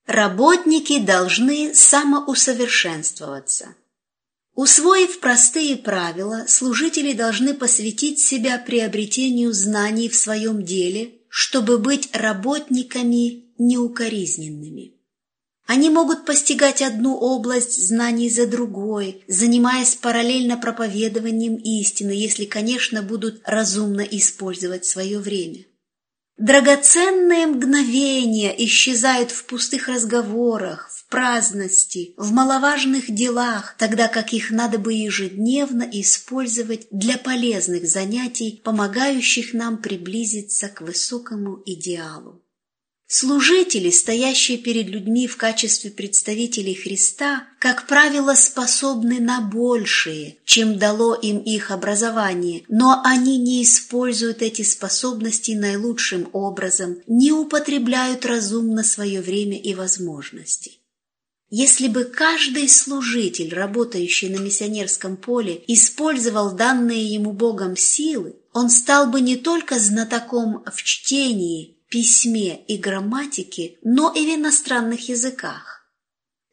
Работники 0.06 1.00
должны 1.00 1.74
самоусовершенствоваться. 1.74 3.76
Усвоив 4.62 5.22
простые 5.22 5.78
правила, 5.78 6.44
служители 6.46 7.14
должны 7.14 7.54
посвятить 7.54 8.20
себя 8.20 8.58
приобретению 8.58 9.54
знаний 9.54 10.10
в 10.10 10.18
своем 10.18 10.66
деле, 10.66 11.14
чтобы 11.30 11.78
быть 11.78 12.10
работниками 12.12 13.54
неукоризненными. 13.58 14.96
Они 15.66 15.90
могут 15.90 16.26
постигать 16.26 16.82
одну 16.82 17.16
область 17.16 17.88
знаний 17.88 18.30
за 18.30 18.48
другой, 18.48 19.24
занимаясь 19.30 19.96
параллельно 19.96 20.58
проповедованием 20.58 21.56
истины, 21.56 22.12
если, 22.12 22.44
конечно, 22.44 23.02
будут 23.02 23.40
разумно 23.46 24.02
использовать 24.02 24.84
свое 24.84 25.20
время. 25.20 25.69
Драгоценные 26.40 27.48
мгновения 27.48 28.56
исчезают 28.66 29.30
в 29.32 29.46
пустых 29.46 29.90
разговорах, 29.90 30.90
праздности, 31.10 32.14
в 32.18 32.32
маловажных 32.32 33.14
делах, 33.14 33.76
тогда 33.78 34.08
как 34.08 34.32
их 34.32 34.52
надо 34.52 34.78
бы 34.78 34.94
ежедневно 34.94 35.84
использовать 35.92 36.88
для 36.92 37.18
полезных 37.18 37.88
занятий, 37.88 38.62
помогающих 38.64 39.54
нам 39.54 39.82
приблизиться 39.82 40.70
к 40.70 40.82
высокому 40.82 41.62
идеалу. 41.66 42.42
Служители, 43.12 43.90
стоящие 43.90 44.60
перед 44.60 44.86
людьми 44.86 45.26
в 45.26 45.36
качестве 45.36 45.90
представителей 45.90 46.76
Христа, 46.76 47.48
как 47.58 47.88
правило, 47.88 48.36
способны 48.36 49.20
на 49.20 49.42
большее, 49.42 50.38
чем 50.46 50.78
дало 50.78 51.16
им 51.16 51.40
их 51.40 51.72
образование, 51.72 52.66
но 52.70 53.02
они 53.04 53.40
не 53.40 53.64
используют 53.64 54.44
эти 54.44 54.62
способности 54.62 55.54
наилучшим 55.54 56.30
образом, 56.34 57.00
не 57.08 57.32
употребляют 57.32 58.28
разумно 58.28 58.84
свое 58.84 59.22
время 59.22 59.60
и 59.60 59.74
возможности. 59.74 60.74
Если 61.50 61.88
бы 61.88 62.04
каждый 62.04 62.70
служитель, 62.70 63.52
работающий 63.56 64.30
на 64.30 64.38
миссионерском 64.40 65.18
поле, 65.18 65.64
использовал 65.66 66.52
данные 66.52 67.12
ему 67.12 67.32
Богом 67.32 67.76
силы, 67.76 68.36
он 68.54 68.70
стал 68.70 69.08
бы 69.10 69.20
не 69.20 69.36
только 69.36 69.80
знатоком 69.80 70.64
в 70.72 70.84
чтении, 70.84 71.79
письме 71.90 72.64
и 72.68 72.78
грамматике, 72.78 73.78
но 73.84 74.12
и 74.14 74.26
в 74.26 74.36
иностранных 74.36 75.10
языках. 75.10 75.80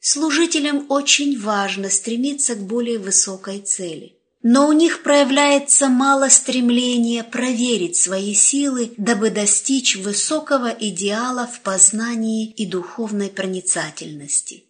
Служителям 0.00 0.86
очень 0.88 1.40
важно 1.40 1.90
стремиться 1.90 2.54
к 2.54 2.62
более 2.62 2.98
высокой 2.98 3.60
цели. 3.60 4.16
Но 4.42 4.68
у 4.68 4.72
них 4.72 5.02
проявляется 5.02 5.88
мало 5.88 6.28
стремления 6.28 7.24
проверить 7.24 7.96
свои 7.96 8.32
силы, 8.32 8.92
дабы 8.96 9.30
достичь 9.30 9.96
высокого 9.96 10.68
идеала 10.68 11.48
в 11.48 11.60
познании 11.62 12.52
и 12.52 12.66
духовной 12.66 13.28
проницательности. 13.28 14.65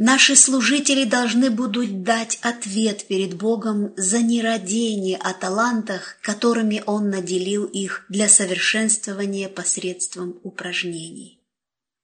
Наши 0.00 0.36
служители 0.36 1.02
должны 1.02 1.50
будут 1.50 2.04
дать 2.04 2.38
ответ 2.42 3.08
перед 3.08 3.34
Богом 3.34 3.92
за 3.96 4.22
нерадение 4.22 5.16
о 5.16 5.34
талантах, 5.34 6.18
которыми 6.22 6.84
Он 6.86 7.10
наделил 7.10 7.64
их 7.64 8.06
для 8.08 8.28
совершенствования 8.28 9.48
посредством 9.48 10.38
упражнений. 10.44 11.40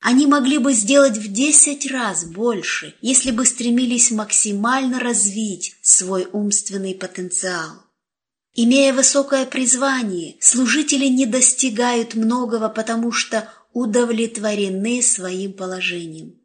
Они 0.01 0.27
могли 0.27 0.59
бы 0.59 0.73
сделать 0.73 1.17
в 1.17 1.33
десять 1.33 1.89
раз 1.89 2.25
больше, 2.25 2.97
если 3.01 3.31
бы 3.31 3.47
стремились 3.47 4.11
максимально 4.11 4.99
развить 4.99 5.77
свой 5.81 6.27
умственный 6.33 6.97
потенциал. 6.97 7.81
Имея 8.57 8.93
высокое 8.93 9.47
призвание, 9.47 10.35
служители 10.41 11.07
не 11.07 11.27
достигают 11.27 12.17
многого, 12.17 12.69
потому 12.69 13.13
что 13.13 13.49
удовлетворены 13.73 15.01
своим 15.01 15.53
положением. 15.53 16.44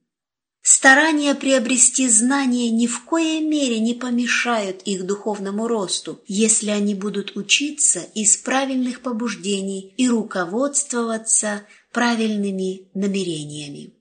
Старания 0.72 1.34
приобрести 1.34 2.08
знания 2.08 2.70
ни 2.70 2.86
в 2.86 3.04
коей 3.04 3.42
мере 3.42 3.80
не 3.80 3.96
помешают 3.96 4.84
их 4.84 5.04
духовному 5.04 5.68
росту, 5.68 6.22
если 6.28 6.70
они 6.70 6.94
будут 6.94 7.36
учиться 7.36 8.02
из 8.14 8.38
правильных 8.38 9.02
побуждений 9.02 9.96
и 9.98 10.08
руководствоваться 10.08 11.66
правильными 11.92 12.88
намерениями. 12.94 13.96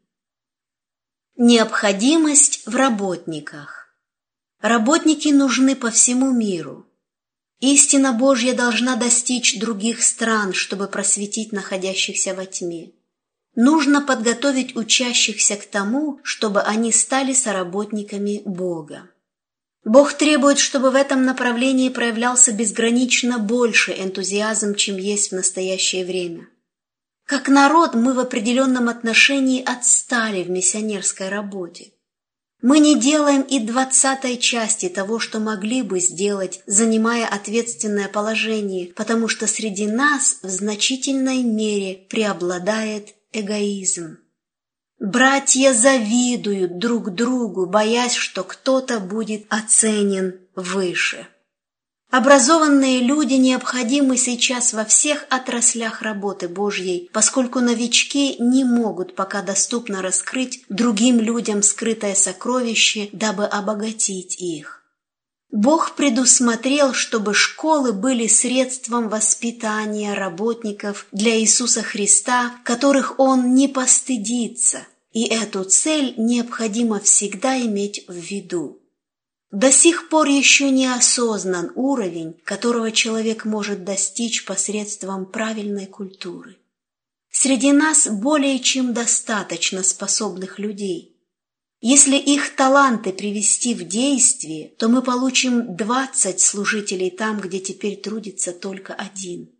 Необходимость 1.38 2.66
в 2.66 2.76
работниках. 2.76 3.88
Работники 4.60 5.28
нужны 5.28 5.74
по 5.74 5.90
всему 5.90 6.32
миру. 6.32 6.86
Истина 7.60 8.12
Божья 8.12 8.52
должна 8.52 8.96
достичь 8.96 9.58
других 9.58 10.02
стран, 10.02 10.52
чтобы 10.52 10.86
просветить 10.88 11.50
находящихся 11.50 12.34
во 12.34 12.44
тьме. 12.44 12.92
Нужно 13.60 14.00
подготовить 14.00 14.76
учащихся 14.76 15.56
к 15.56 15.66
тому, 15.66 16.20
чтобы 16.22 16.60
они 16.62 16.92
стали 16.92 17.32
соработниками 17.32 18.40
Бога. 18.44 19.10
Бог 19.84 20.12
требует, 20.12 20.60
чтобы 20.60 20.92
в 20.92 20.94
этом 20.94 21.24
направлении 21.24 21.88
проявлялся 21.88 22.52
безгранично 22.52 23.40
больше 23.40 23.90
энтузиазм, 23.90 24.76
чем 24.76 24.96
есть 24.96 25.32
в 25.32 25.34
настоящее 25.34 26.04
время. 26.04 26.48
Как 27.26 27.48
народ 27.48 27.94
мы 27.94 28.14
в 28.14 28.20
определенном 28.20 28.88
отношении 28.88 29.60
отстали 29.60 30.44
в 30.44 30.50
миссионерской 30.50 31.28
работе. 31.28 31.90
Мы 32.62 32.78
не 32.78 32.96
делаем 32.96 33.42
и 33.42 33.58
двадцатой 33.58 34.36
части 34.36 34.88
того, 34.88 35.18
что 35.18 35.40
могли 35.40 35.82
бы 35.82 35.98
сделать, 35.98 36.62
занимая 36.66 37.26
ответственное 37.26 38.06
положение, 38.06 38.92
потому 38.94 39.26
что 39.26 39.48
среди 39.48 39.88
нас 39.88 40.38
в 40.44 40.48
значительной 40.48 41.42
мере 41.42 42.06
преобладает 42.08 43.17
эгоизм. 43.32 44.18
Братья 44.98 45.72
завидуют 45.72 46.78
друг 46.78 47.10
другу, 47.14 47.66
боясь, 47.66 48.14
что 48.14 48.42
кто-то 48.42 48.98
будет 48.98 49.46
оценен 49.48 50.40
выше. 50.56 51.28
Образованные 52.10 53.00
люди 53.00 53.34
необходимы 53.34 54.16
сейчас 54.16 54.72
во 54.72 54.86
всех 54.86 55.26
отраслях 55.28 56.00
работы 56.00 56.48
Божьей, 56.48 57.10
поскольку 57.12 57.60
новички 57.60 58.36
не 58.38 58.64
могут 58.64 59.14
пока 59.14 59.42
доступно 59.42 60.00
раскрыть 60.00 60.64
другим 60.70 61.20
людям 61.20 61.62
скрытое 61.62 62.14
сокровище, 62.14 63.10
дабы 63.12 63.44
обогатить 63.44 64.40
их. 64.40 64.77
Бог 65.50 65.94
предусмотрел, 65.96 66.92
чтобы 66.92 67.32
школы 67.32 67.92
были 67.92 68.26
средством 68.26 69.08
воспитания 69.08 70.12
работников 70.12 71.06
для 71.10 71.40
Иисуса 71.40 71.82
Христа, 71.82 72.54
которых 72.64 73.18
Он 73.18 73.54
не 73.54 73.66
постыдится, 73.66 74.86
и 75.12 75.24
эту 75.24 75.64
цель 75.64 76.14
необходимо 76.18 77.00
всегда 77.00 77.58
иметь 77.60 78.04
в 78.08 78.14
виду. 78.14 78.78
До 79.50 79.72
сих 79.72 80.10
пор 80.10 80.28
еще 80.28 80.70
не 80.70 80.86
осознан 80.86 81.72
уровень, 81.74 82.38
которого 82.44 82.92
человек 82.92 83.46
может 83.46 83.84
достичь 83.84 84.44
посредством 84.44 85.24
правильной 85.24 85.86
культуры. 85.86 86.58
Среди 87.30 87.72
нас 87.72 88.06
более 88.06 88.58
чем 88.58 88.92
достаточно 88.92 89.82
способных 89.82 90.58
людей. 90.58 91.17
Если 91.80 92.16
их 92.16 92.56
таланты 92.56 93.12
привести 93.12 93.74
в 93.74 93.86
действие, 93.86 94.68
то 94.78 94.88
мы 94.88 95.02
получим 95.02 95.76
20 95.76 96.40
служителей 96.40 97.10
там, 97.10 97.40
где 97.40 97.60
теперь 97.60 97.96
трудится 97.96 98.52
только 98.52 98.94
один. 98.94 99.50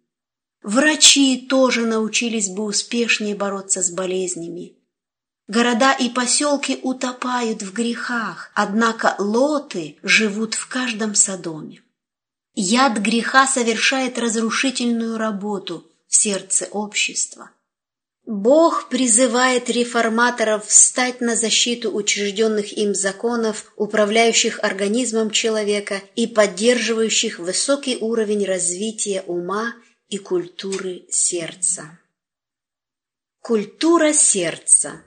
Врачи 0.63 1.47
тоже 1.49 1.87
научились 1.87 2.49
бы 2.49 2.65
успешнее 2.65 3.37
бороться 3.37 3.83
с 3.83 3.91
болезнями, 3.91 4.79
Города 5.49 5.95
и 5.95 6.11
поселки 6.11 6.79
утопают 6.83 7.63
в 7.63 7.73
грехах, 7.73 8.51
однако 8.53 9.17
лоты 9.19 9.97
живут 10.03 10.55
в 10.55 10.69
каждом 10.69 11.15
садоме. 11.15 11.83
Яд 12.55 12.99
греха 12.99 13.47
совершает 13.47 14.19
разрушительную 14.19 15.17
работу 15.17 15.87
в 16.07 16.17
сердце 16.17 16.67
общества. 16.71 17.51
Бог 18.29 18.91
призывает 18.91 19.71
реформаторов 19.71 20.67
встать 20.67 21.23
на 21.23 21.35
защиту 21.35 21.91
учрежденных 21.91 22.77
им 22.77 22.95
законов, 22.95 23.73
управляющих 23.75 24.63
организмом 24.63 25.31
человека 25.31 26.03
и 26.15 26.27
поддерживающих 26.27 27.39
высокий 27.39 27.97
уровень 27.97 28.45
развития 28.45 29.23
ума 29.27 29.73
и 30.11 30.19
культуры 30.19 31.07
сердца. 31.09 31.99
Культура 33.41 34.13
сердца 34.13 35.03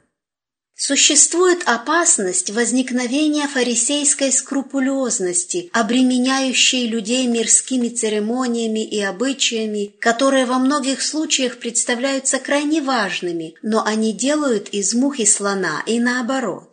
Существует 0.84 1.62
опасность 1.68 2.50
возникновения 2.50 3.48
фарисейской 3.48 4.32
скрупулезности, 4.32 5.70
обременяющей 5.74 6.88
людей 6.88 7.28
мирскими 7.28 7.90
церемониями 7.90 8.84
и 8.84 9.00
обычаями, 9.00 9.94
которые 10.00 10.48
во 10.48 10.58
многих 10.58 11.04
случаях 11.04 11.58
представляются 11.58 12.40
крайне 12.40 12.82
важными, 12.82 13.54
но 13.62 13.86
они 13.86 14.12
делают 14.12 14.70
из 14.70 14.96
мухи 14.96 15.26
слона 15.26 15.84
и 15.86 16.00
наоборот. 16.00 16.71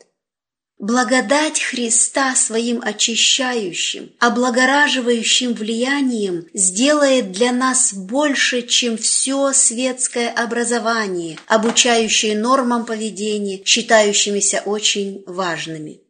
Благодать 0.79 1.61
Христа 1.61 2.37
своим 2.37 2.81
очищающим, 2.81 4.13
облагораживающим 4.21 5.53
влиянием 5.53 6.47
сделает 6.55 7.33
для 7.33 7.51
нас 7.51 7.93
больше, 7.93 8.63
чем 8.63 8.97
все 8.97 9.53
светское 9.53 10.31
образование, 10.31 11.37
обучающее 11.49 12.39
нормам 12.39 12.87
поведения, 12.87 13.61
считающимися 13.65 14.63
очень 14.67 15.25
важными. 15.27 16.01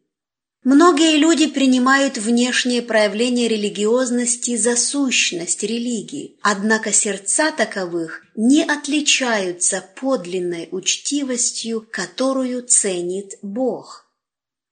Многие 0.63 1.15
люди 1.17 1.47
принимают 1.47 2.19
внешние 2.19 2.83
проявления 2.83 3.47
религиозности 3.47 4.55
за 4.55 4.75
сущность 4.75 5.63
религии, 5.63 6.37
однако 6.43 6.91
сердца 6.91 7.51
таковых 7.51 8.23
не 8.35 8.61
отличаются 8.61 9.83
подлинной 9.99 10.69
учтивостью, 10.71 11.87
которую 11.89 12.67
ценит 12.67 13.39
Бог. 13.41 14.08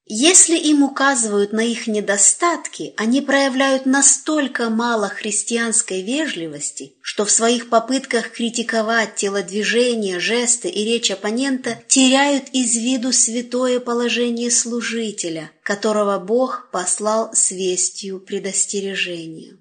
Если 0.10 0.58
им 0.58 0.84
указывают 0.84 1.52
на 1.52 1.60
их 1.60 1.86
недостатки, 1.86 2.94
они 2.96 3.20
проявляют 3.20 3.86
настолько 3.86 4.70
мало 4.70 5.10
христианской 5.10 6.02
вежливости, 6.02 6.94
что 7.02 7.26
в 7.26 7.32
своих 7.32 7.70
попытках 7.70 8.32
критиковать 8.32 9.16
телодвижения, 9.16 10.20
жесты 10.20 10.70
и 10.70 10.86
речь 10.86 11.12
оппонента 11.12 11.84
теряют 11.88 12.46
из 12.54 12.78
виду 12.78 13.12
святое 13.12 13.82
положение 13.82 14.50
служителя, 14.50 15.52
которого 15.62 16.20
Бог 16.20 16.70
послал 16.72 17.32
с 17.34 17.52
вестью 17.52 18.22
предостережения. 18.22 19.58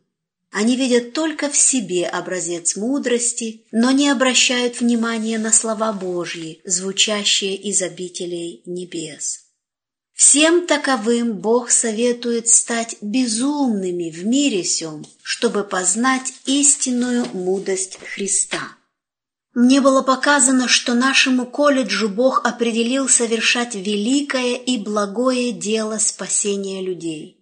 Они 0.52 0.76
видят 0.76 1.12
только 1.12 1.50
в 1.50 1.56
себе 1.56 2.06
образец 2.06 2.76
мудрости, 2.76 3.64
но 3.72 3.90
не 3.90 4.08
обращают 4.08 4.80
внимания 4.80 5.38
на 5.38 5.52
слова 5.52 5.92
Божьи, 5.92 6.60
звучащие 6.64 7.56
из 7.56 7.82
обителей 7.82 8.62
небес. 8.64 9.45
Всем 10.16 10.66
таковым 10.66 11.34
Бог 11.34 11.70
советует 11.70 12.48
стать 12.48 12.96
безумными 13.02 14.10
в 14.10 14.24
мире 14.24 14.64
сём, 14.64 15.04
чтобы 15.22 15.62
познать 15.62 16.32
истинную 16.46 17.26
мудрость 17.34 17.98
Христа. 18.02 18.62
Мне 19.52 19.82
было 19.82 20.00
показано, 20.00 20.68
что 20.68 20.94
нашему 20.94 21.44
колледжу 21.44 22.08
Бог 22.08 22.46
определил 22.46 23.10
совершать 23.10 23.74
великое 23.74 24.54
и 24.54 24.78
благое 24.78 25.52
дело 25.52 25.98
спасения 25.98 26.80
людей. 26.80 27.38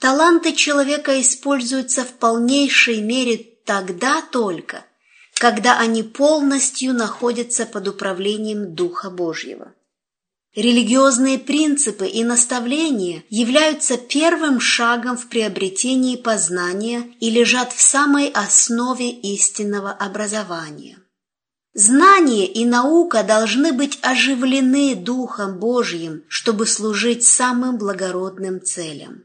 Таланты 0.00 0.54
человека 0.54 1.20
используются 1.20 2.02
в 2.02 2.14
полнейшей 2.14 3.02
мере 3.02 3.36
тогда 3.66 4.22
только, 4.22 4.86
когда 5.34 5.78
они 5.78 6.02
полностью 6.02 6.94
находятся 6.94 7.66
под 7.66 7.88
управлением 7.88 8.74
Духа 8.74 9.10
Божьего. 9.10 9.74
Религиозные 10.56 11.38
принципы 11.38 12.06
и 12.08 12.24
наставления 12.24 13.24
являются 13.28 13.98
первым 13.98 14.58
шагом 14.58 15.18
в 15.18 15.28
приобретении 15.28 16.16
познания 16.16 17.12
и 17.20 17.28
лежат 17.28 17.74
в 17.74 17.82
самой 17.82 18.30
основе 18.30 19.10
истинного 19.10 19.92
образования. 19.92 20.98
Знание 21.74 22.46
и 22.46 22.64
наука 22.64 23.22
должны 23.22 23.74
быть 23.74 23.98
оживлены 24.00 24.94
Духом 24.94 25.58
Божьим, 25.58 26.24
чтобы 26.26 26.66
служить 26.66 27.22
самым 27.22 27.76
благородным 27.76 28.62
целям. 28.64 29.24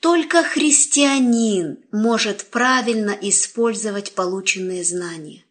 Только 0.00 0.42
христианин 0.42 1.80
может 1.92 2.46
правильно 2.46 3.10
использовать 3.20 4.12
полученные 4.12 4.82
знания. 4.82 5.44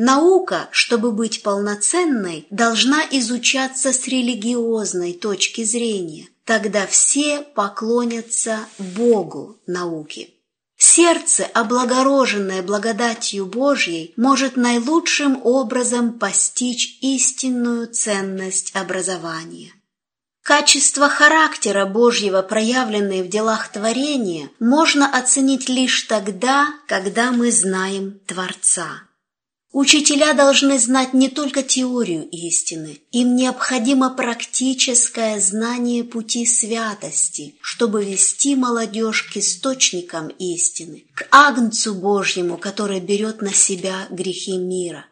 Наука, 0.00 0.68
чтобы 0.70 1.10
быть 1.10 1.42
полноценной, 1.42 2.46
должна 2.50 3.02
изучаться 3.10 3.92
с 3.92 4.06
религиозной 4.06 5.12
точки 5.12 5.64
зрения. 5.64 6.28
Тогда 6.44 6.86
все 6.86 7.40
поклонятся 7.40 8.60
Богу 8.78 9.58
науки. 9.66 10.32
Сердце, 10.76 11.46
облагороженное 11.46 12.62
благодатью 12.62 13.46
Божьей, 13.46 14.14
может 14.16 14.54
наилучшим 14.56 15.40
образом 15.44 16.20
постичь 16.20 16.98
истинную 17.00 17.88
ценность 17.88 18.76
образования. 18.76 19.72
Качество 20.44 21.08
характера 21.08 21.86
Божьего, 21.86 22.42
проявленные 22.42 23.24
в 23.24 23.28
делах 23.28 23.72
творения, 23.72 24.48
можно 24.60 25.10
оценить 25.10 25.68
лишь 25.68 26.02
тогда, 26.02 26.68
когда 26.86 27.32
мы 27.32 27.50
знаем 27.50 28.20
Творца. 28.28 29.07
Учителя 29.72 30.32
должны 30.32 30.78
знать 30.78 31.12
не 31.12 31.28
только 31.28 31.62
теорию 31.62 32.26
истины, 32.30 33.00
им 33.12 33.36
необходимо 33.36 34.08
практическое 34.08 35.38
знание 35.40 36.04
пути 36.04 36.46
святости, 36.46 37.54
чтобы 37.60 38.02
вести 38.02 38.56
молодежь 38.56 39.24
к 39.24 39.36
источникам 39.36 40.28
истины, 40.28 41.04
к 41.14 41.28
Агнцу 41.30 41.94
Божьему, 41.94 42.56
который 42.56 43.00
берет 43.00 43.42
на 43.42 43.52
себя 43.52 44.06
грехи 44.10 44.56
мира. 44.56 45.04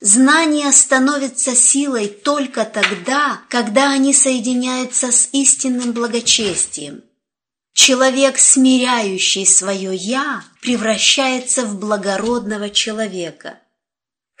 Знания 0.00 0.70
становятся 0.70 1.56
силой 1.56 2.06
только 2.06 2.64
тогда, 2.64 3.42
когда 3.48 3.90
они 3.90 4.14
соединяются 4.14 5.10
с 5.10 5.30
истинным 5.32 5.92
благочестием. 5.92 7.02
Человек, 7.74 8.38
смиряющий 8.38 9.44
свое 9.44 9.94
«я», 9.94 10.44
превращается 10.62 11.66
в 11.66 11.78
благородного 11.80 12.70
человека– 12.70 13.58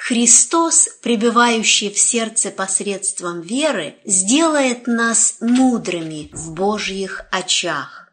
Христос, 0.02 0.88
пребывающий 1.02 1.90
в 1.90 1.98
сердце 1.98 2.50
посредством 2.50 3.42
веры, 3.42 3.96
сделает 4.06 4.86
нас 4.86 5.36
мудрыми 5.40 6.30
в 6.32 6.52
Божьих 6.54 7.26
очах. 7.30 8.08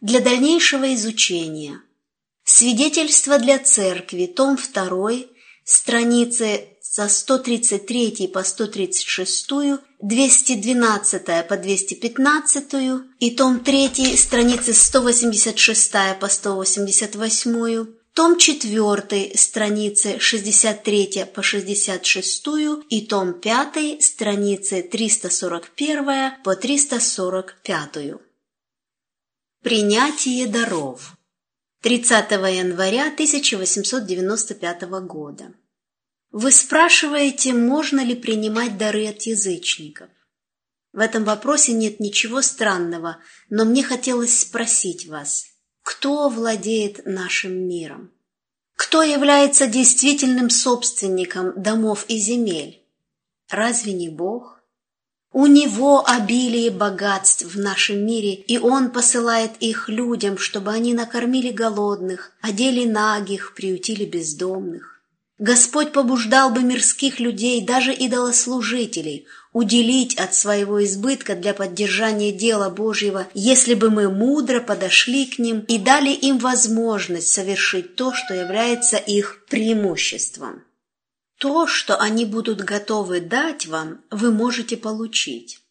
Для 0.00 0.20
дальнейшего 0.20 0.94
изучения. 0.94 1.82
Свидетельство 2.44 3.38
для 3.38 3.58
Церкви, 3.58 4.24
том 4.24 4.56
2, 4.56 5.10
страницы 5.64 6.68
со 6.80 7.10
133 7.10 8.28
по 8.28 8.42
136, 8.42 9.50
212 10.00 11.46
по 11.46 11.56
215 11.58 12.64
и 13.20 13.30
том 13.32 13.60
3, 13.60 14.16
страницы 14.16 14.72
186 14.72 15.92
по 16.18 16.28
188, 16.28 18.01
том 18.14 18.36
4, 18.36 19.32
страницы 19.36 20.18
63 20.18 21.24
по 21.34 21.42
66 21.42 22.46
и 22.90 23.06
том 23.06 23.32
5, 23.32 24.02
страницы 24.02 24.82
341 24.82 26.42
по 26.44 26.54
345. 26.54 28.20
Принятие 29.62 30.46
даров. 30.46 31.16
30 31.80 32.30
января 32.30 33.06
1895 33.06 34.82
года. 35.06 35.54
Вы 36.30 36.52
спрашиваете, 36.52 37.54
можно 37.54 38.04
ли 38.04 38.14
принимать 38.14 38.76
дары 38.76 39.06
от 39.06 39.22
язычников. 39.22 40.10
В 40.92 40.98
этом 40.98 41.24
вопросе 41.24 41.72
нет 41.72 41.98
ничего 41.98 42.42
странного, 42.42 43.22
но 43.48 43.64
мне 43.64 43.82
хотелось 43.82 44.38
спросить 44.38 45.06
вас– 45.06 45.46
кто 45.82 46.28
владеет 46.28 47.06
нашим 47.06 47.52
миром? 47.68 48.10
Кто 48.76 49.02
является 49.02 49.66
действительным 49.66 50.50
собственником 50.50 51.52
домов 51.60 52.04
и 52.08 52.18
земель? 52.18 52.82
Разве 53.50 53.92
не 53.92 54.08
Бог? 54.08 54.60
У 55.32 55.46
Него 55.46 56.04
обилие 56.06 56.70
богатств 56.70 57.44
в 57.44 57.58
нашем 57.58 58.04
мире, 58.04 58.34
и 58.34 58.58
Он 58.58 58.90
посылает 58.90 59.52
их 59.60 59.88
людям, 59.88 60.36
чтобы 60.36 60.72
они 60.72 60.92
накормили 60.92 61.50
голодных, 61.50 62.32
одели 62.42 62.84
нагих, 62.84 63.54
приютили 63.54 64.04
бездомных. 64.04 64.91
Господь 65.42 65.90
побуждал 65.90 66.50
бы 66.50 66.62
мирских 66.62 67.18
людей, 67.18 67.66
даже 67.66 67.92
идолослужителей, 67.92 69.26
уделить 69.52 70.14
от 70.14 70.36
своего 70.36 70.84
избытка 70.84 71.34
для 71.34 71.52
поддержания 71.52 72.30
дела 72.30 72.70
Божьего, 72.70 73.26
если 73.34 73.74
бы 73.74 73.90
мы 73.90 74.08
мудро 74.08 74.60
подошли 74.60 75.26
к 75.26 75.40
ним 75.40 75.64
и 75.66 75.78
дали 75.78 76.10
им 76.10 76.38
возможность 76.38 77.26
совершить 77.26 77.96
то, 77.96 78.14
что 78.14 78.34
является 78.34 78.98
их 78.98 79.44
преимуществом. 79.50 80.62
То, 81.38 81.66
что 81.66 81.96
они 81.96 82.24
будут 82.24 82.60
готовы 82.60 83.20
дать 83.20 83.66
вам, 83.66 84.00
вы 84.12 84.30
можете 84.30 84.76
получить. 84.76 85.61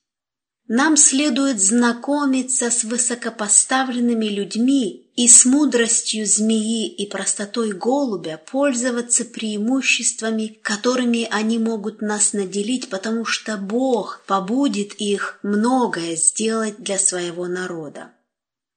Нам 0.73 0.95
следует 0.95 1.61
знакомиться 1.61 2.71
с 2.71 2.85
высокопоставленными 2.85 4.27
людьми 4.27 5.05
и 5.17 5.27
с 5.27 5.43
мудростью 5.43 6.25
змеи 6.25 6.87
и 6.87 7.09
простотой 7.09 7.73
голубя 7.73 8.37
пользоваться 8.49 9.25
преимуществами, 9.25 10.57
которыми 10.61 11.27
они 11.29 11.59
могут 11.59 12.01
нас 12.01 12.31
наделить, 12.31 12.89
потому 12.89 13.25
что 13.25 13.57
Бог 13.57 14.23
побудит 14.25 14.93
их 14.93 15.39
многое 15.43 16.15
сделать 16.15 16.77
для 16.77 16.97
своего 16.97 17.47
народа. 17.47 18.11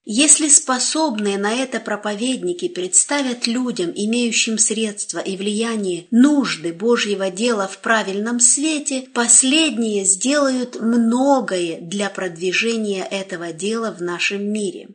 Если 0.07 0.49
способные 0.49 1.39
на 1.39 1.55
это 1.55 1.81
проповедники 1.81 2.69
представят 2.69 3.47
людям, 3.47 3.91
имеющим 3.95 4.59
средства 4.59 5.19
и 5.19 5.35
влияние, 5.35 6.07
нужды 6.11 6.75
Божьего 6.75 7.31
дела 7.31 7.67
в 7.67 7.79
правильном 7.79 8.39
свете, 8.39 9.09
последние 9.15 10.05
сделают 10.05 10.79
многое 10.79 11.81
для 11.81 12.11
продвижения 12.11 13.03
этого 13.03 13.53
дела 13.55 13.93
в 13.93 14.03
нашем 14.03 14.45
мире. 14.45 14.89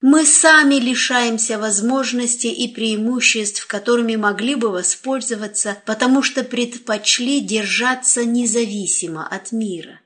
Мы 0.00 0.26
сами 0.26 0.74
лишаемся 0.74 1.56
возможностей 1.56 2.50
и 2.50 2.66
преимуществ, 2.66 3.68
которыми 3.68 4.16
могли 4.16 4.56
бы 4.56 4.70
воспользоваться, 4.70 5.78
потому 5.86 6.24
что 6.24 6.42
предпочли 6.42 7.38
держаться 7.40 8.24
независимо 8.24 9.24
от 9.24 9.52
мира. 9.52 10.00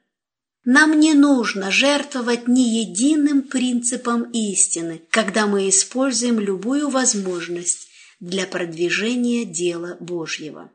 Нам 0.68 0.98
не 0.98 1.14
нужно 1.14 1.70
жертвовать 1.70 2.48
ни 2.48 2.62
единым 2.62 3.42
принципом 3.42 4.24
истины, 4.32 5.00
когда 5.10 5.46
мы 5.46 5.68
используем 5.68 6.40
любую 6.40 6.88
возможность 6.90 7.86
для 8.18 8.46
продвижения 8.46 9.44
дела 9.44 9.96
Божьего. 10.00 10.72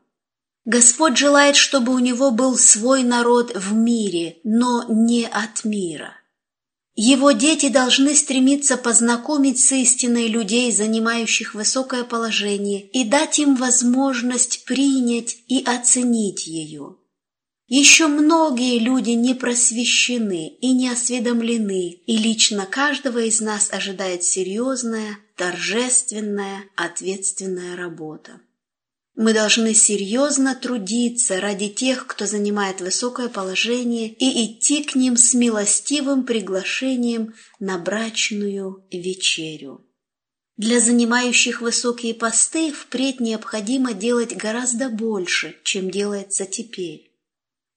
Господь 0.64 1.18
желает, 1.18 1.56
чтобы 1.56 1.92
у 1.92 1.98
него 1.98 2.30
был 2.30 2.56
свой 2.56 3.02
народ 3.02 3.54
в 3.54 3.74
мире, 3.74 4.38
но 4.44 4.86
не 4.88 5.26
от 5.26 5.62
мира. 5.66 6.14
Его 6.94 7.32
дети 7.32 7.68
должны 7.68 8.14
стремиться 8.14 8.78
познакомить 8.78 9.60
с 9.60 9.72
истиной 9.72 10.28
людей, 10.28 10.72
занимающих 10.72 11.52
высокое 11.52 12.04
положение, 12.04 12.80
и 12.80 13.04
дать 13.04 13.38
им 13.38 13.56
возможность 13.56 14.64
принять 14.64 15.36
и 15.48 15.62
оценить 15.62 16.46
ее. 16.46 16.96
Еще 17.68 18.06
многие 18.06 18.78
люди 18.78 19.10
не 19.10 19.34
просвещены 19.34 20.48
и 20.48 20.72
не 20.72 20.90
осведомлены, 20.90 21.90
и 22.06 22.16
лично 22.16 22.66
каждого 22.66 23.20
из 23.20 23.40
нас 23.40 23.72
ожидает 23.72 24.24
серьезная, 24.24 25.18
торжественная, 25.36 26.64
ответственная 26.76 27.76
работа. 27.76 28.40
Мы 29.14 29.34
должны 29.34 29.74
серьезно 29.74 30.54
трудиться 30.54 31.40
ради 31.40 31.68
тех, 31.68 32.06
кто 32.06 32.24
занимает 32.26 32.80
высокое 32.80 33.28
положение, 33.28 34.08
и 34.08 34.46
идти 34.46 34.82
к 34.82 34.94
ним 34.94 35.16
с 35.16 35.34
милостивым 35.34 36.24
приглашением 36.24 37.34
на 37.60 37.78
брачную 37.78 38.84
вечерю. 38.90 39.86
Для 40.56 40.80
занимающих 40.80 41.60
высокие 41.60 42.14
посты 42.14 42.72
впредь 42.72 43.20
необходимо 43.20 43.92
делать 43.92 44.34
гораздо 44.36 44.88
больше, 44.88 45.56
чем 45.62 45.90
делается 45.90 46.46
теперь. 46.46 47.11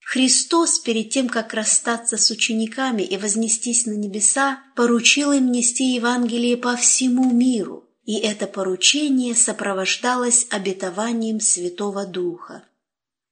Христос, 0.06 0.78
перед 0.78 1.10
тем, 1.10 1.28
как 1.28 1.52
расстаться 1.52 2.16
с 2.16 2.30
учениками 2.30 3.02
и 3.02 3.16
вознестись 3.16 3.86
на 3.86 3.94
небеса, 3.94 4.62
поручил 4.76 5.32
им 5.32 5.50
нести 5.50 5.94
Евангелие 5.94 6.56
по 6.56 6.76
всему 6.76 7.32
миру, 7.32 7.90
и 8.04 8.14
это 8.20 8.46
поручение 8.46 9.34
сопровождалось 9.34 10.46
обетованием 10.50 11.40
Святого 11.40 12.06
Духа. 12.06 12.62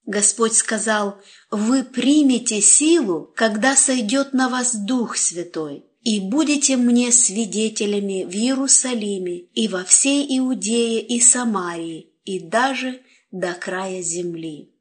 Господь 0.05 0.55
сказал, 0.55 1.17
«Вы 1.49 1.85
примете 1.85 2.61
силу, 2.61 3.33
когда 3.37 3.77
сойдет 3.77 4.33
на 4.33 4.49
вас 4.49 4.75
Дух 4.75 5.17
Святой, 5.17 5.85
и 6.03 6.19
будете 6.19 6.77
мне 6.77 7.13
свидетелями 7.13 8.25
в 8.25 8.35
Иерусалиме 8.35 9.43
и 9.55 9.69
во 9.69 9.85
всей 9.85 10.27
Иудее 10.39 11.01
и 11.07 11.21
Самарии, 11.21 12.11
и 12.25 12.41
даже 12.41 13.01
до 13.31 13.53
края 13.53 14.03
земли». 14.03 14.74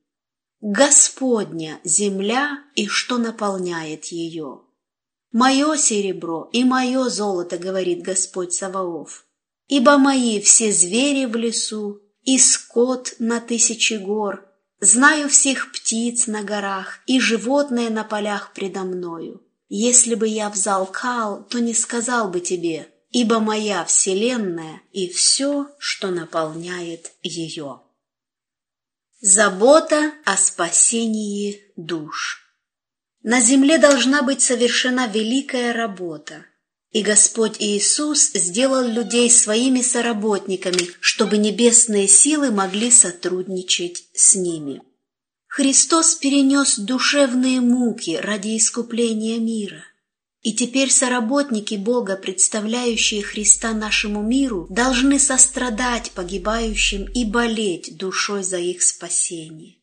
Господня 0.65 1.81
земля 1.83 2.63
и 2.73 2.87
что 2.87 3.17
наполняет 3.17 4.05
ее. 4.05 4.61
Мое 5.33 5.75
серебро 5.75 6.49
и 6.53 6.63
мое 6.63 7.09
золото, 7.09 7.57
говорит 7.57 8.01
Господь 8.01 8.53
Саваоф, 8.53 9.25
ибо 9.67 9.97
мои 9.97 10.39
все 10.39 10.71
звери 10.71 11.25
в 11.25 11.35
лесу 11.35 12.01
и 12.21 12.39
скот 12.39 13.15
на 13.19 13.41
тысячи 13.41 13.95
гор, 13.95 14.45
знаю 14.79 15.27
всех 15.27 15.73
птиц 15.73 16.27
на 16.27 16.43
горах 16.43 17.01
и 17.07 17.19
животные 17.19 17.89
на 17.89 18.05
полях 18.05 18.53
предо 18.53 18.83
мною. 18.83 19.41
Если 19.67 20.15
бы 20.15 20.29
я 20.29 20.49
взалкал, 20.49 21.43
то 21.43 21.59
не 21.59 21.73
сказал 21.73 22.29
бы 22.29 22.39
тебе, 22.39 22.87
ибо 23.09 23.41
моя 23.41 23.83
вселенная 23.83 24.81
и 24.93 25.09
все, 25.09 25.67
что 25.77 26.09
наполняет 26.09 27.11
ее. 27.21 27.81
Забота 29.25 30.11
о 30.25 30.35
спасении 30.35 31.71
душ. 31.77 32.41
На 33.21 33.39
земле 33.39 33.77
должна 33.77 34.21
быть 34.21 34.41
совершена 34.41 35.07
великая 35.07 35.71
работа. 35.71 36.45
И 36.91 37.03
Господь 37.03 37.55
Иисус 37.59 38.31
сделал 38.33 38.85
людей 38.85 39.31
своими 39.31 39.81
соработниками, 39.81 40.89
чтобы 40.99 41.37
небесные 41.37 42.09
силы 42.09 42.51
могли 42.51 42.91
сотрудничать 42.91 44.09
с 44.13 44.35
ними. 44.35 44.81
Христос 45.47 46.15
перенес 46.15 46.77
душевные 46.77 47.61
муки 47.61 48.17
ради 48.21 48.57
искупления 48.57 49.39
мира. 49.39 49.85
И 50.43 50.51
теперь 50.53 50.91
соработники 50.91 51.75
Бога, 51.75 52.17
представляющие 52.17 53.23
Христа 53.23 53.71
нашему 53.71 54.21
миру, 54.21 54.67
должны 54.69 55.17
сострадать 55.17 56.11
погибающим 56.11 57.05
и 57.05 57.23
болеть 57.23 57.97
душой 57.97 58.43
за 58.43 58.57
их 58.57 58.83
спасение. 58.83 59.77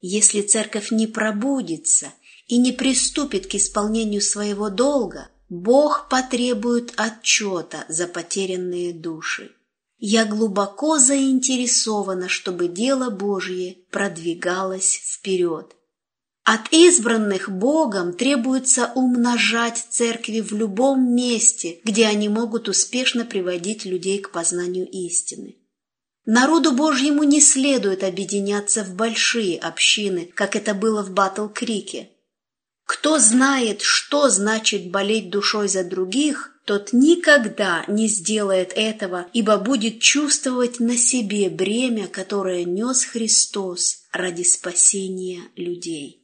Если 0.00 0.40
церковь 0.40 0.90
не 0.90 1.06
пробудится 1.06 2.06
и 2.46 2.56
не 2.56 2.72
приступит 2.72 3.46
к 3.46 3.54
исполнению 3.56 4.22
своего 4.22 4.70
долга, 4.70 5.28
Бог 5.50 6.08
потребует 6.08 6.94
отчета 6.96 7.84
за 7.88 8.06
потерянные 8.06 8.94
души. 8.94 9.52
Я 9.98 10.24
глубоко 10.24 10.98
заинтересована, 10.98 12.28
чтобы 12.28 12.68
дело 12.68 13.10
Божье 13.10 13.78
продвигалось 13.90 15.02
вперед. 15.04 15.74
От 16.50 16.72
избранных 16.72 17.50
Богом 17.50 18.14
требуется 18.14 18.90
умножать 18.94 19.84
церкви 19.90 20.40
в 20.40 20.52
любом 20.52 21.14
месте, 21.14 21.78
где 21.84 22.06
они 22.06 22.30
могут 22.30 22.70
успешно 22.70 23.26
приводить 23.26 23.84
людей 23.84 24.18
к 24.18 24.30
познанию 24.30 24.88
истины. 24.88 25.56
Народу 26.24 26.72
Божьему 26.72 27.22
не 27.24 27.42
следует 27.42 28.02
объединяться 28.02 28.82
в 28.82 28.94
большие 28.94 29.58
общины, 29.58 30.32
как 30.34 30.56
это 30.56 30.72
было 30.72 31.02
в 31.02 31.12
Батл-Крике. 31.12 32.08
Кто 32.86 33.18
знает, 33.18 33.82
что 33.82 34.30
значит 34.30 34.90
болеть 34.90 35.28
душой 35.28 35.68
за 35.68 35.84
других, 35.84 36.52
тот 36.64 36.94
никогда 36.94 37.84
не 37.88 38.08
сделает 38.08 38.72
этого, 38.74 39.26
ибо 39.34 39.58
будет 39.58 40.00
чувствовать 40.00 40.80
на 40.80 40.96
себе 40.96 41.50
бремя, 41.50 42.06
которое 42.08 42.64
нес 42.64 43.04
Христос 43.04 44.04
ради 44.12 44.44
спасения 44.44 45.42
людей. 45.54 46.17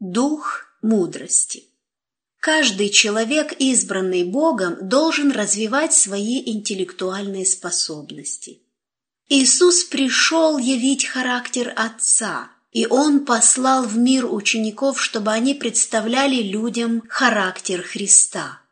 Дух 0.00 0.66
мудрости 0.80 1.64
Каждый 2.38 2.88
человек, 2.90 3.52
избранный 3.58 4.22
Богом, 4.22 4.76
должен 4.88 5.32
развивать 5.32 5.92
свои 5.92 6.40
интеллектуальные 6.52 7.44
способности. 7.44 8.62
Иисус 9.28 9.82
пришел 9.82 10.56
явить 10.56 11.04
характер 11.04 11.72
Отца, 11.74 12.48
и 12.70 12.86
Он 12.86 13.24
послал 13.24 13.82
в 13.82 13.98
мир 13.98 14.32
учеников, 14.32 15.02
чтобы 15.02 15.32
они 15.32 15.54
представляли 15.54 16.42
людям 16.42 17.02
характер 17.08 17.82
Христа. 17.82 18.62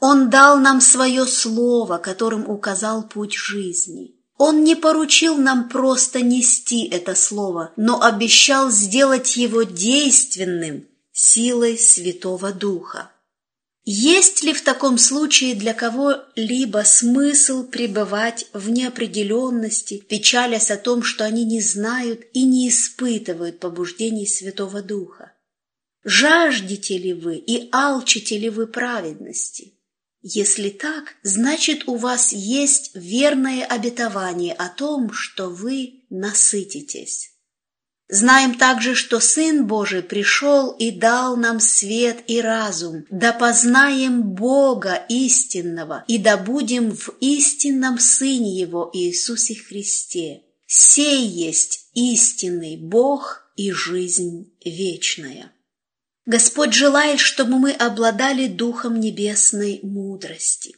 Он 0.00 0.30
дал 0.30 0.58
нам 0.58 0.80
свое 0.80 1.26
слово, 1.26 1.98
которым 1.98 2.50
указал 2.50 3.06
путь 3.06 3.34
жизни. 3.34 4.15
Он 4.38 4.64
не 4.64 4.74
поручил 4.74 5.36
нам 5.36 5.68
просто 5.68 6.20
нести 6.20 6.86
это 6.86 7.14
слово, 7.14 7.72
но 7.76 8.02
обещал 8.02 8.70
сделать 8.70 9.36
его 9.36 9.62
действенным– 9.62 10.86
силой 11.12 11.78
Святого 11.78 12.52
Духа. 12.52 13.10
Есть 13.88 14.42
ли 14.42 14.52
в 14.52 14.62
таком 14.62 14.98
случае 14.98 15.54
для 15.54 15.72
кого-либо 15.72 16.82
смысл 16.84 17.64
пребывать 17.64 18.46
в 18.52 18.68
неопределенности, 18.68 19.98
печалясь 20.08 20.72
о 20.72 20.76
том, 20.76 21.04
что 21.04 21.24
они 21.24 21.44
не 21.44 21.60
знают 21.60 22.26
и 22.32 22.44
не 22.44 22.68
испытывают 22.68 23.60
побуждений 23.60 24.26
Святого 24.26 24.82
Духа? 24.82 25.32
Жаждете 26.02 26.98
ли 26.98 27.14
вы 27.14 27.36
и 27.36 27.68
алчите 27.70 28.36
ли 28.36 28.50
вы 28.50 28.66
праведности? 28.66 29.75
Если 30.28 30.70
так, 30.70 31.14
значит 31.22 31.86
у 31.86 31.94
вас 31.94 32.32
есть 32.32 32.90
верное 32.94 33.64
обетование 33.64 34.54
о 34.54 34.68
том, 34.68 35.12
что 35.12 35.48
вы 35.48 36.02
насытитесь. 36.10 37.30
Знаем 38.08 38.58
также, 38.58 38.96
что 38.96 39.20
Сын 39.20 39.68
Божий 39.68 40.02
пришел 40.02 40.72
и 40.72 40.90
дал 40.90 41.36
нам 41.36 41.60
свет 41.60 42.24
и 42.26 42.40
разум, 42.40 43.04
да 43.08 43.32
познаем 43.32 44.22
Бога 44.22 44.96
истинного 45.08 46.04
и 46.08 46.18
да 46.18 46.36
будем 46.36 46.90
в 46.90 47.10
истинном 47.20 48.00
Сыне 48.00 48.58
Его 48.58 48.90
Иисусе 48.92 49.54
Христе. 49.54 50.42
Сей 50.66 51.24
есть 51.24 51.90
истинный 51.94 52.76
Бог 52.76 53.48
и 53.54 53.70
жизнь 53.70 54.52
вечная. 54.64 55.52
Господь 56.26 56.72
желает, 56.72 57.20
чтобы 57.20 57.58
мы 57.58 57.70
обладали 57.70 58.48
Духом 58.48 58.98
Небесной 58.98 59.78
мудрости. 59.84 60.74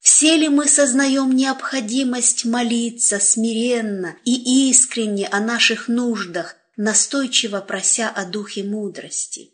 Все 0.00 0.36
ли 0.36 0.48
мы 0.48 0.66
сознаем 0.66 1.30
необходимость 1.30 2.44
молиться 2.44 3.20
смиренно 3.20 4.16
и 4.24 4.68
искренне 4.70 5.28
о 5.28 5.38
наших 5.38 5.86
нуждах, 5.86 6.56
настойчиво 6.76 7.60
прося 7.60 8.10
о 8.10 8.24
духе 8.24 8.64
мудрости? 8.64 9.52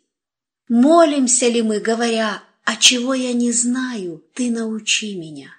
Молимся 0.67 1.47
ли 1.47 1.61
мы, 1.61 1.79
говоря, 1.79 2.41
«А 2.63 2.75
чего 2.75 3.13
я 3.13 3.33
не 3.33 3.51
знаю, 3.51 4.23
ты 4.33 4.49
научи 4.49 5.15
меня»? 5.15 5.58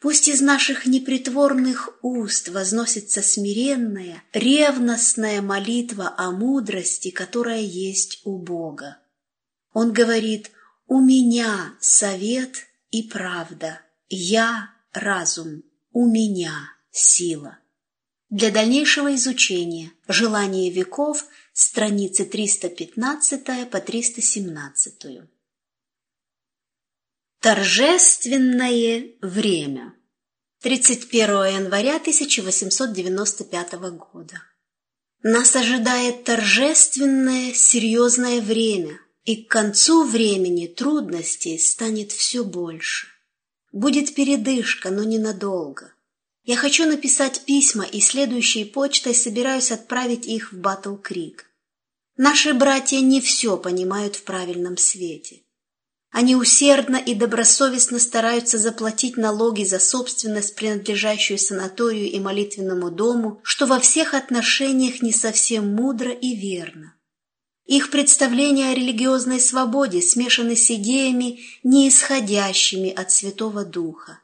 Пусть 0.00 0.28
из 0.28 0.40
наших 0.40 0.86
непритворных 0.86 1.90
уст 2.02 2.48
возносится 2.50 3.20
смиренная, 3.20 4.22
ревностная 4.32 5.42
молитва 5.42 6.14
о 6.16 6.30
мудрости, 6.30 7.10
которая 7.10 7.60
есть 7.60 8.20
у 8.24 8.38
Бога. 8.38 8.98
Он 9.72 9.92
говорит 9.92 10.52
«У 10.86 11.00
меня 11.00 11.74
совет 11.80 12.66
и 12.90 13.02
правда». 13.02 13.80
Я– 14.08 14.70
разум, 14.92 15.64
у 15.92 16.06
меня– 16.06 16.72
сила. 16.90 17.58
Для 18.30 18.50
дальнейшего 18.50 19.14
изучения 19.16 19.92
«Желание 20.06 20.70
веков» 20.70 21.26
страницы 21.52 22.24
315 22.24 23.68
по 23.68 23.80
317. 23.80 25.28
Торжественное 27.40 29.12
время. 29.22 29.94
31 30.60 31.28
января 31.28 31.94
1895 31.98 33.74
года. 33.92 34.42
Нас 35.22 35.54
ожидает 35.54 36.24
торжественное, 36.24 37.52
серьезное 37.54 38.40
время, 38.40 38.98
и 39.24 39.44
к 39.44 39.48
концу 39.48 40.02
времени 40.02 40.66
трудностей 40.66 41.60
станет 41.60 42.10
все 42.10 42.42
больше. 42.42 43.06
Будет 43.70 44.16
передышка, 44.16 44.90
но 44.90 45.04
ненадолго. 45.04 45.92
Я 46.42 46.56
хочу 46.56 46.86
написать 46.86 47.44
письма, 47.44 47.84
и 47.84 48.00
следующей 48.00 48.64
почтой 48.64 49.14
собираюсь 49.14 49.70
отправить 49.70 50.26
их 50.26 50.52
в 50.52 50.56
Батл 50.56 50.96
Крик. 50.96 51.46
Наши 52.16 52.52
братья 52.52 52.98
не 52.98 53.20
все 53.20 53.56
понимают 53.56 54.16
в 54.16 54.24
правильном 54.24 54.76
свете. 54.76 55.42
Они 56.10 56.34
усердно 56.34 56.96
и 56.96 57.14
добросовестно 57.14 57.98
стараются 57.98 58.58
заплатить 58.58 59.16
налоги 59.16 59.64
за 59.64 59.78
собственность, 59.78 60.54
принадлежащую 60.54 61.38
санаторию 61.38 62.10
и 62.10 62.18
молитвенному 62.18 62.90
дому, 62.90 63.40
что 63.42 63.66
во 63.66 63.78
всех 63.78 64.14
отношениях 64.14 65.02
не 65.02 65.12
совсем 65.12 65.74
мудро 65.74 66.10
и 66.10 66.34
верно. 66.34 66.94
Их 67.66 67.90
представления 67.90 68.70
о 68.70 68.74
религиозной 68.74 69.40
свободе 69.40 70.00
смешаны 70.00 70.56
с 70.56 70.70
идеями, 70.70 71.40
не 71.62 71.90
исходящими 71.90 72.90
от 72.90 73.10
Святого 73.10 73.66
Духа. 73.66 74.20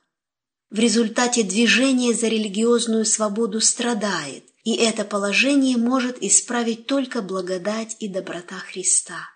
В 0.70 0.78
результате 0.78 1.42
движение 1.42 2.14
за 2.14 2.28
религиозную 2.28 3.04
свободу 3.04 3.60
страдает, 3.60 4.44
и 4.64 4.74
это 4.74 5.04
положение 5.04 5.76
может 5.76 6.22
исправить 6.22 6.86
только 6.86 7.20
благодать 7.20 7.96
и 8.00 8.08
доброта 8.08 8.56
Христа. 8.56 9.33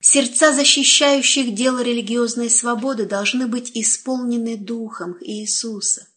Сердца 0.00 0.54
защищающих 0.54 1.54
дело 1.54 1.82
религиозной 1.82 2.48
свободы 2.48 3.04
должны 3.04 3.46
быть 3.46 3.70
исполнены 3.74 4.56
Духом 4.56 5.16
Иисуса. 5.20 6.08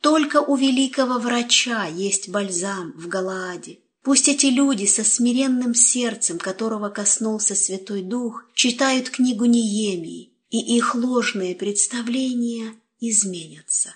Только 0.00 0.40
у 0.40 0.56
великого 0.56 1.18
врача 1.18 1.86
есть 1.86 2.30
бальзам 2.30 2.92
в 2.96 3.08
Галааде. 3.08 3.80
Пусть 4.02 4.28
эти 4.28 4.46
люди 4.46 4.86
со 4.86 5.04
смиренным 5.04 5.74
сердцем, 5.74 6.38
которого 6.38 6.88
коснулся 6.88 7.54
Святой 7.54 8.02
Дух, 8.02 8.46
читают 8.54 9.10
книгу 9.10 9.44
Неемии, 9.44 10.32
и 10.48 10.76
их 10.76 10.94
ложные 10.94 11.54
представления 11.54 12.74
изменятся. 12.98 13.94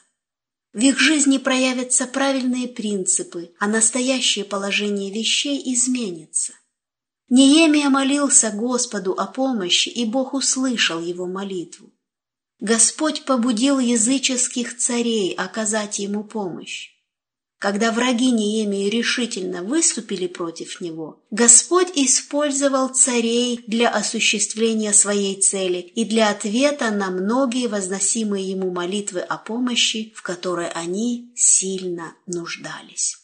В 0.75 0.81
их 0.81 0.99
жизни 0.99 1.39
проявятся 1.39 2.07
правильные 2.07 2.69
принципы, 2.69 3.53
а 3.59 3.69
настоящее 3.69 4.45
положение 4.45 5.11
вещей 5.11 5.73
изменится. 5.73 6.53
Неемия 7.29 7.89
молился 7.89 8.51
Господу 8.51 9.13
о 9.13 9.27
помощи, 9.27 9.89
и 9.89 10.05
Бог 10.05 10.35
услышал 10.35 11.01
его 11.01 11.27
молитву. 11.27 11.91
Господь 12.61 13.25
побудил 13.25 13.79
языческих 13.79 14.77
царей 14.77 15.35
оказать 15.35 15.99
ему 15.99 16.25
помощь. 16.25 16.95
когда 17.65 17.93
враги 17.93 18.31
Неемии 18.31 18.91
решительно 18.91 19.63
выступили 19.63 20.27
против 20.27 20.83
него, 20.83 21.25
Господь 21.31 21.89
использовал 21.95 22.91
царей 22.91 23.65
для 23.67 23.89
осуществления 23.89 24.93
своей 24.93 25.41
цели 25.41 25.79
и 25.79 26.05
для 26.05 26.29
ответа 26.29 26.91
на 26.91 27.11
многие 27.11 27.69
возносимые 27.69 28.51
ему 28.51 28.71
молитвы 28.71 29.21
о 29.21 29.39
помощи, 29.39 30.13
в 30.15 30.21
которой 30.21 30.69
они 30.69 31.33
сильно 31.37 32.15
нуждались. 32.27 33.17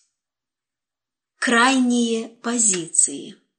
Крайние 1.38 2.28
позиции– 2.28 3.36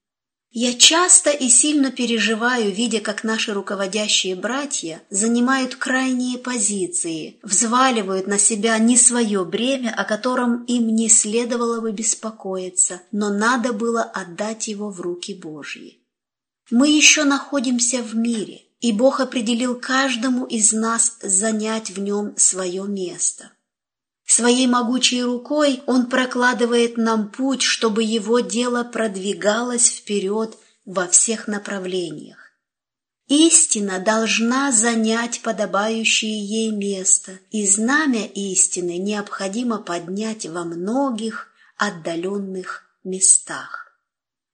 я 0.53 0.73
часто 0.73 1.29
и 1.29 1.47
сильно 1.47 1.91
переживаю, 1.91 2.73
видя, 2.73 2.99
как 2.99 3.23
наши 3.23 3.53
руководящие 3.53 4.35
братья 4.35 5.01
занимают 5.09 5.75
крайние 5.75 6.37
позиции, 6.37 7.39
взваливают 7.41 8.27
на 8.27 8.37
себя 8.37 8.77
не 8.77 8.97
свое 8.97 9.45
бремя, 9.45 9.93
о 9.95 10.03
котором 10.03 10.65
им 10.65 10.93
не 10.93 11.07
следовало 11.07 11.79
бы 11.79 11.93
беспокоиться, 11.93 13.01
но 13.13 13.31
надо 13.31 13.71
было 13.71 14.03
отдать 14.03 14.67
его 14.67 14.89
в 14.89 14.99
руки 14.99 15.33
Божьи. 15.33 15.99
Мы 16.69 16.89
еще 16.89 17.23
находимся 17.23 18.01
в 18.01 18.15
мире, 18.15 18.63
и 18.81 18.91
Бог 18.91 19.21
определил 19.21 19.75
каждому 19.75 20.45
из 20.45 20.73
нас 20.73 21.17
занять 21.21 21.91
в 21.91 21.99
нем 21.99 22.33
свое 22.35 22.83
место. 22.83 23.51
Своей 24.33 24.65
могучей 24.65 25.23
рукой 25.23 25.83
Он 25.87 26.05
прокладывает 26.05 26.95
нам 26.95 27.29
путь, 27.29 27.61
чтобы 27.61 28.01
Его 28.01 28.39
дело 28.39 28.85
продвигалось 28.85 29.89
вперед 29.89 30.57
во 30.85 31.09
всех 31.09 31.49
направлениях. 31.49 32.37
Истина 33.27 33.99
должна 33.99 34.71
занять 34.71 35.41
подобающее 35.41 36.45
ей 36.45 36.71
место, 36.71 37.39
и 37.49 37.67
знамя 37.67 38.25
истины 38.25 38.99
необходимо 38.99 39.79
поднять 39.79 40.45
во 40.45 40.63
многих 40.63 41.49
отдаленных 41.75 42.85
местах. 43.03 43.97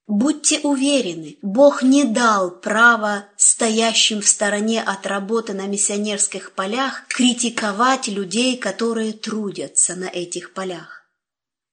Будьте 0.08 0.60
уверены, 0.62 1.38
Бог 1.44 1.84
не 1.84 2.04
дал 2.04 2.50
права 2.50 3.26
стоящим 3.58 4.22
в 4.22 4.28
стороне 4.28 4.84
от 4.84 5.08
работы 5.08 5.54
на 5.54 5.66
миссионерских 5.66 6.52
полях 6.52 7.08
критиковать 7.08 8.08
людей, 8.08 8.56
которые 8.56 9.14
трудятся 9.14 9.96
на 9.96 10.06
этих 10.06 10.54
полях. 10.54 11.08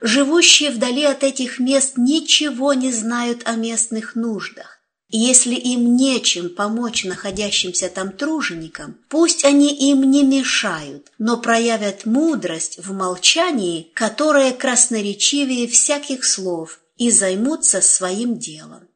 Живущие 0.01 0.71
вдали 0.71 1.05
от 1.05 1.23
этих 1.23 1.59
мест 1.59 1.99
ничего 1.99 2.73
не 2.73 2.91
знают 2.91 3.43
о 3.45 3.57
местных 3.57 4.15
нуждах. 4.15 4.79
И 5.11 5.19
если 5.19 5.57
им 5.57 5.95
нечем 5.95 6.49
помочь 6.49 7.05
находящимся 7.05 7.91
там 7.91 8.13
труженикам, 8.13 8.97
пусть 9.11 9.45
они 9.45 9.69
им 9.91 10.11
не 10.11 10.23
мешают, 10.23 11.13
но 11.19 11.37
проявят 11.37 12.07
мудрость 12.07 12.79
в 12.79 12.95
молчании, 12.95 13.91
которое 13.93 14.53
красноречивее 14.53 15.69
всяких 15.69 16.25
слов– 16.25 16.81
и 16.97 17.11
займутся 17.11 17.81
своим 17.81 18.39
делом. 18.39 18.89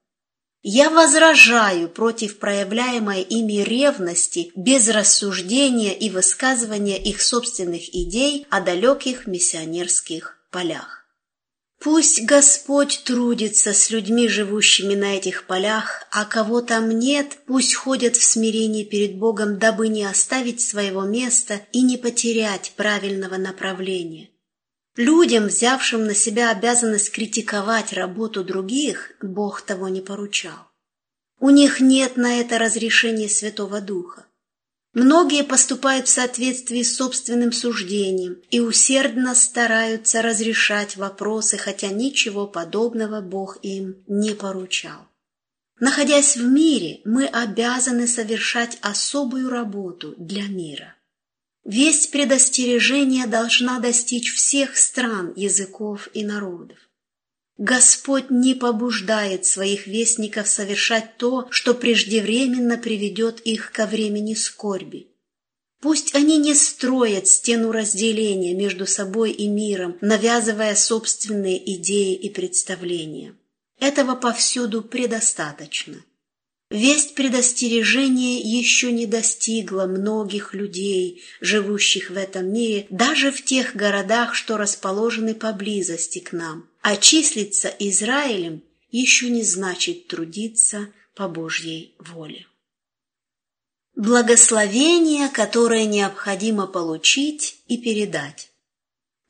Я 0.71 0.91
возражаю 0.91 1.89
против 1.89 2.39
проявляемой 2.39 3.23
ими 3.23 3.63
ревности 3.63 4.53
без 4.55 4.91
рассуждения 4.91 5.97
и 5.97 6.11
высказывания 6.11 7.03
их 7.03 7.23
собственных 7.23 7.89
идей 7.95 8.47
о 8.51 8.61
далеких 8.61 9.27
миссионерских 9.27 10.37
полях. 10.51 11.07
Пусть 11.81 12.23
Господь 12.23 13.01
трудится 13.05 13.73
с 13.73 13.89
людьми, 13.89 14.29
живущими 14.29 14.95
на 14.95 15.17
этих 15.17 15.47
полях, 15.47 16.07
а 16.11 16.27
кого 16.27 16.61
там 16.61 16.91
нет, 16.91 17.39
пусть 17.47 17.75
ходят 17.75 18.17
в 18.17 18.23
смирении 18.23 18.85
перед 18.85 19.17
Богом, 19.17 19.59
дабы 19.59 19.89
не 19.89 20.05
оставить 20.05 20.61
своего 20.61 21.05
места 21.05 21.63
и 21.73 21.81
не 21.81 21.97
потерять 21.97 22.75
правильного 22.77 23.39
направления. 23.39 24.29
Людям, 24.99 25.47
взявшим 25.47 26.07
на 26.07 26.15
себя 26.15 26.51
обязанность 26.51 27.13
критиковать 27.13 27.93
работу 27.93 28.43
других, 28.43 29.13
Бог 29.23 29.63
того 29.63 29.89
не 29.89 30.01
поручал. 30.01 30.73
У 31.39 31.51
них 31.51 31.79
нет 31.79 32.17
на 32.17 32.41
это 32.41 32.59
разрешения 32.59 33.29
Святого 33.29 33.81
Духа. 33.81 34.27
Многие 34.95 35.45
поступают 35.45 36.09
в 36.09 36.11
соответствии 36.11 36.83
с 36.83 36.97
собственным 36.97 37.53
суждением 37.53 38.43
и 38.51 38.59
усердно 38.59 39.37
стараются 39.37 40.21
разрешать 40.21 40.97
вопросы, 40.97 41.59
хотя 41.59 41.91
ничего 41.91 42.49
подобного 42.49 43.21
Бог 43.21 43.59
им 43.63 44.03
не 44.09 44.35
поручал. 44.35 45.07
Находясь 45.79 46.37
в 46.37 46.43
мире, 46.45 47.03
мы 47.05 47.27
обязаны 47.27 48.09
совершать 48.09 48.79
особую 48.81 49.49
работу 49.49 50.17
для 50.19 50.49
мира. 50.49 50.97
Весть 51.69 52.13
предостережения 52.13 53.27
должна 53.27 53.79
достичь 53.79 54.35
всех 54.35 54.79
стран, 54.79 55.35
языков 55.37 56.09
и 56.15 56.25
народов. 56.25 56.79
Господь 57.59 58.31
не 58.31 58.55
побуждает 58.55 59.45
своих 59.45 59.87
вестников 59.87 60.49
совершать 60.49 61.19
то, 61.19 61.47
что 61.51 61.75
преждевременно 61.75 62.79
приведет 62.79 63.41
их 63.41 63.71
ко 63.71 63.85
времени 63.85 64.33
скорби. 64.33 65.09
Пусть 65.83 66.15
они 66.15 66.39
не 66.39 66.55
строят 66.55 67.27
стену 67.27 67.71
разделения 67.71 68.55
между 68.55 68.87
собой 68.87 69.33
и 69.33 69.47
миром, 69.47 69.99
навязывая 70.01 70.75
собственные 70.75 71.75
идеи 71.75 72.15
и 72.15 72.31
представления. 72.31 73.37
Этого 73.79 74.15
повсюду 74.15 74.81
предостаточно. 74.81 76.03
Весть 76.71 77.15
предостережения 77.15 78.41
еще 78.41 78.93
не 78.93 79.07
достигла 79.07 79.87
многих 79.87 80.53
людей, 80.53 81.23
живущих 81.41 82.11
в 82.11 82.17
этом 82.17 82.53
мире, 82.53 82.87
даже 82.91 83.33
в 83.33 83.43
тех 83.43 83.75
городах, 83.75 84.35
что 84.35 84.59
расположены 84.59 85.35
поблизости 85.35 86.19
к 86.19 86.33
нам. 86.33 86.69
А 86.83 86.97
числиться 86.97 87.69
Израилем 87.79 88.63
еще 88.91 89.31
не 89.31 89.43
значит 89.45 90.09
трудиться 90.09 90.89
по 91.15 91.27
Божьей 91.27 91.95
воле. 91.99 92.47
Благословение, 93.97 95.31
которое 95.31 95.87
необходимо 95.87 96.67
получить 96.67 97.63
и 97.67 97.79
передать. 97.79 98.51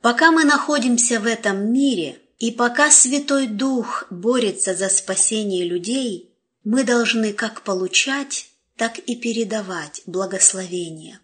Пока 0.01 0.31
мы 0.31 0.43
находимся 0.43 1.21
в 1.21 1.25
этом 1.25 1.71
мире, 1.71 2.19
и 2.37 2.51
пока 2.51 2.91
Святой 2.91 3.47
Дух 3.47 4.07
борется 4.09 4.75
за 4.75 4.89
спасение 4.89 5.63
людей– 5.63 6.25
мы 6.63 6.83
должны 6.83 7.33
как 7.33 7.63
получать, 7.63 8.49
так 8.75 8.99
и 8.99 9.15
передавать 9.15 10.01
благословение. 10.05 11.19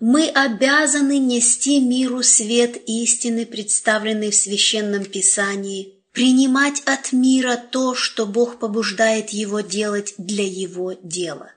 Мы 0.00 0.28
обязаны 0.28 1.18
нести 1.18 1.78
миру 1.78 2.22
свет 2.22 2.76
истины, 2.86 3.44
представленный 3.44 4.30
в 4.30 4.34
Священном 4.34 5.04
Писании, 5.04 5.94
принимать 6.12 6.82
от 6.86 7.12
мира 7.12 7.56
то, 7.56 7.94
что 7.94 8.26
Бог 8.26 8.58
побуждает 8.58 9.30
его 9.30 9.60
делать 9.60 10.14
для 10.16 10.44
его 10.44 10.94
дела. 11.02 11.52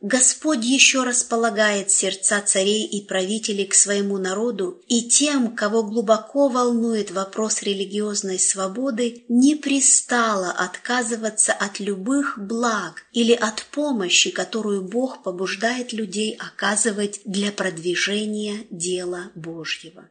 Господь 0.00 0.64
еще 0.64 1.02
располагает 1.02 1.90
сердца 1.90 2.40
царей 2.40 2.86
и 2.86 3.04
правителей 3.04 3.66
к 3.66 3.74
своему 3.74 4.16
народу, 4.16 4.80
и 4.86 5.08
тем, 5.08 5.56
кого 5.56 5.82
глубоко 5.82 6.48
волнует 6.48 7.10
вопрос 7.10 7.62
религиозной 7.62 8.38
свободы, 8.38 9.24
не 9.28 9.56
пристало 9.56 10.52
отказываться 10.52 11.52
от 11.52 11.80
любых 11.80 12.38
благ 12.38 13.06
или 13.10 13.32
от 13.32 13.64
помощи, 13.72 14.30
которую 14.30 14.82
Бог 14.82 15.24
побуждает 15.24 15.92
людей 15.92 16.36
оказывать 16.38 17.20
для 17.24 17.50
продвижения 17.50 18.66
дела 18.70 19.32
Божьего. 19.34 20.08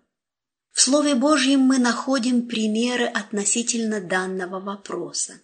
В 0.74 0.82
Слове 0.82 1.16
Божьем 1.16 1.62
мы 1.62 1.78
находим 1.78 2.50
примеры 2.50 3.06
относительно 3.06 4.02
данного 4.02 4.60
вопроса. 4.60 5.40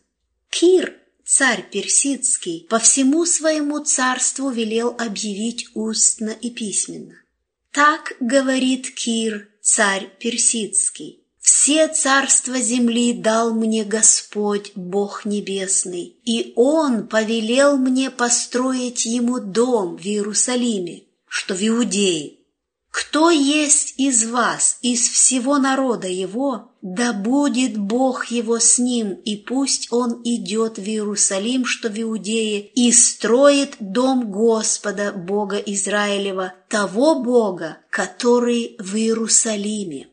Кир– 0.49 0.97
царь 1.25 1.65
персидский 1.71 2.65
по 2.69 2.79
всему 2.79 3.25
своему 3.25 3.79
царству 3.79 4.49
велел 4.49 4.95
объявить 4.97 5.67
устно 5.73 6.29
и 6.29 6.49
письменно. 6.49 7.15
Так 7.71 8.13
говорит 8.19 8.93
Кир, 8.93 9.49
царь 9.61 10.09
персидский. 10.19 11.19
Все 11.39 11.89
царства 11.89 12.59
земли 12.59 13.13
дал 13.13 13.53
мне 13.53 13.83
Господь, 13.83 14.71
Бог 14.75 15.25
Небесный, 15.25 16.15
и 16.23 16.53
Он 16.55 17.07
повелел 17.07 17.77
мне 17.77 18.09
построить 18.11 19.05
Ему 19.05 19.39
дом 19.39 19.97
в 19.97 20.05
Иерусалиме, 20.05 21.03
что 21.27 21.53
в 21.53 21.67
Иудее, 21.67 22.35
кто 22.93 23.31
есть 23.31 23.95
из 23.97 24.27
вас, 24.27 24.77
из 24.83 25.09
всего 25.09 25.57
народа 25.57 26.07
его, 26.07 26.71
да 26.83 27.11
будет 27.11 27.75
Бог 27.75 28.27
его 28.27 28.59
с 28.59 28.77
ним, 28.77 29.13
и 29.13 29.35
пусть 29.35 29.87
он 29.91 30.21
идет 30.23 30.77
в 30.77 30.83
Иерусалим, 30.83 31.65
что 31.65 31.89
в 31.89 31.99
Иудее, 31.99 32.61
и 32.61 32.91
строит 32.91 33.77
дом 33.79 34.29
Господа, 34.29 35.11
Бога 35.11 35.57
Израилева, 35.57 36.53
того 36.69 37.23
Бога, 37.23 37.79
который 37.89 38.75
в 38.77 38.95
Иерусалиме. 38.95 40.09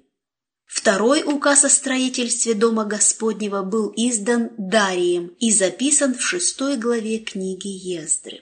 Второй 0.65 1.23
указ 1.23 1.67
о 1.67 1.69
строительстве 1.69 2.55
Дома 2.55 2.87
Господнего 2.87 3.63
был 3.63 3.93
издан 3.95 4.53
Дарием 4.57 5.35
и 5.39 5.53
записан 5.53 6.15
в 6.15 6.23
шестой 6.23 6.79
главе 6.79 7.19
книги 7.19 7.69
Ездры. 7.69 8.41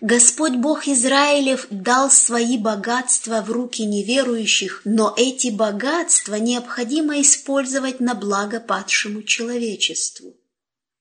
Господь 0.00 0.56
Бог 0.56 0.88
Израилев 0.88 1.68
дал 1.70 2.10
свои 2.10 2.58
богатства 2.58 3.40
в 3.40 3.50
руки 3.50 3.82
неверующих, 3.86 4.82
но 4.84 5.14
эти 5.16 5.48
богатства 5.48 6.34
необходимо 6.34 7.20
использовать 7.22 7.98
на 8.00 8.14
благо 8.14 8.60
падшему 8.60 9.22
человечеству. 9.22 10.36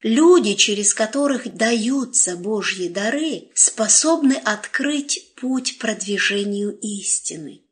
Люди, 0.02 0.54
через 0.54 0.94
которых 0.94 1.54
даются 1.54 2.38
Божьи 2.38 2.88
дары, 2.88 3.50
способны 3.54 4.34
открыть 4.34 5.34
путь 5.36 5.78
продвижению 5.78 6.78
истины. 6.80 7.64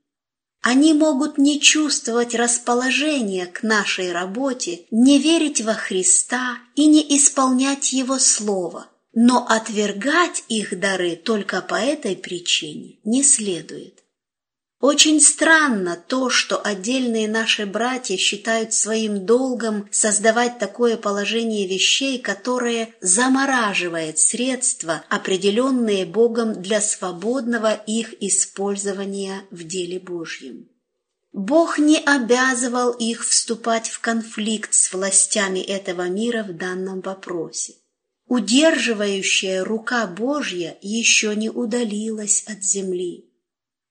Они 0.61 0.93
могут 0.93 1.37
не 1.37 1.61
чувствовать 1.61 2.35
расположения 2.35 3.45
к 3.45 3.63
нашей 3.63 4.11
работе, 4.11 4.85
не 4.91 5.19
верить 5.19 5.61
во 5.61 5.73
Христа 5.73 6.57
и 6.75 6.87
не 6.87 7.17
исполнять 7.17 7.93
Его 7.93 8.17
Слово, 8.17 8.87
но 9.13 9.45
отвергать 9.47 10.43
их 10.47 10.79
дары 10.79 11.15
только 11.15 11.61
по 11.61 11.75
этой 11.75 12.15
причине 12.15 12.99
не 13.03 13.23
следует. 13.23 14.03
Очень 14.83 15.21
странно 15.21 15.95
то, 15.95 16.29
что 16.29 16.59
отдельные 16.61 17.29
наши 17.29 17.65
братья 17.65 18.17
считают 18.17 18.73
своим 18.73 19.25
долгом 19.25 19.87
создавать 19.91 20.59
такое 20.59 20.97
положение 20.97 21.65
вещей, 21.69 22.19
которое 22.19 22.93
замораживает 22.99 24.19
средства, 24.19 25.05
определенные 25.07 26.05
Богом 26.05 26.61
для 26.61 26.81
свободного 26.81 27.73
их 27.87 28.21
использования 28.21 29.45
в 29.51 29.63
деле 29.63 30.01
Божьем. 30.01 30.67
Бог 31.31 31.79
не 31.79 31.99
обязывал 31.99 32.91
их 32.91 33.25
вступать 33.25 33.87
в 33.87 34.01
конфликт 34.01 34.73
с 34.73 34.91
властями 34.91 35.59
этого 35.59 36.09
мира 36.09 36.43
в 36.43 36.57
данном 36.57 36.99
вопросе. 36.99 37.75
Удерживающая 38.35 39.63
рука 39.63 40.07
Божья 40.07 40.75
еще 40.81 41.35
не 41.35 41.51
удалилась 41.51 42.43
от 42.47 42.63
земли. 42.63 43.29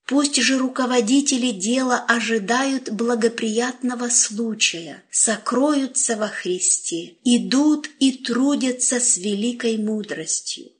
Пусть 0.04 0.34
же 0.34 0.58
руководители 0.58 1.52
дела 1.52 2.04
ожидают 2.08 2.90
благоприятного 2.90 4.08
случая, 4.08 5.04
сокроются 5.12 6.16
во 6.16 6.26
Христе, 6.26 7.14
идут 7.22 7.88
и 8.00 8.10
трудятся 8.10 8.98
с 8.98 9.16
великой 9.16 9.78
мудростью. 9.78 10.72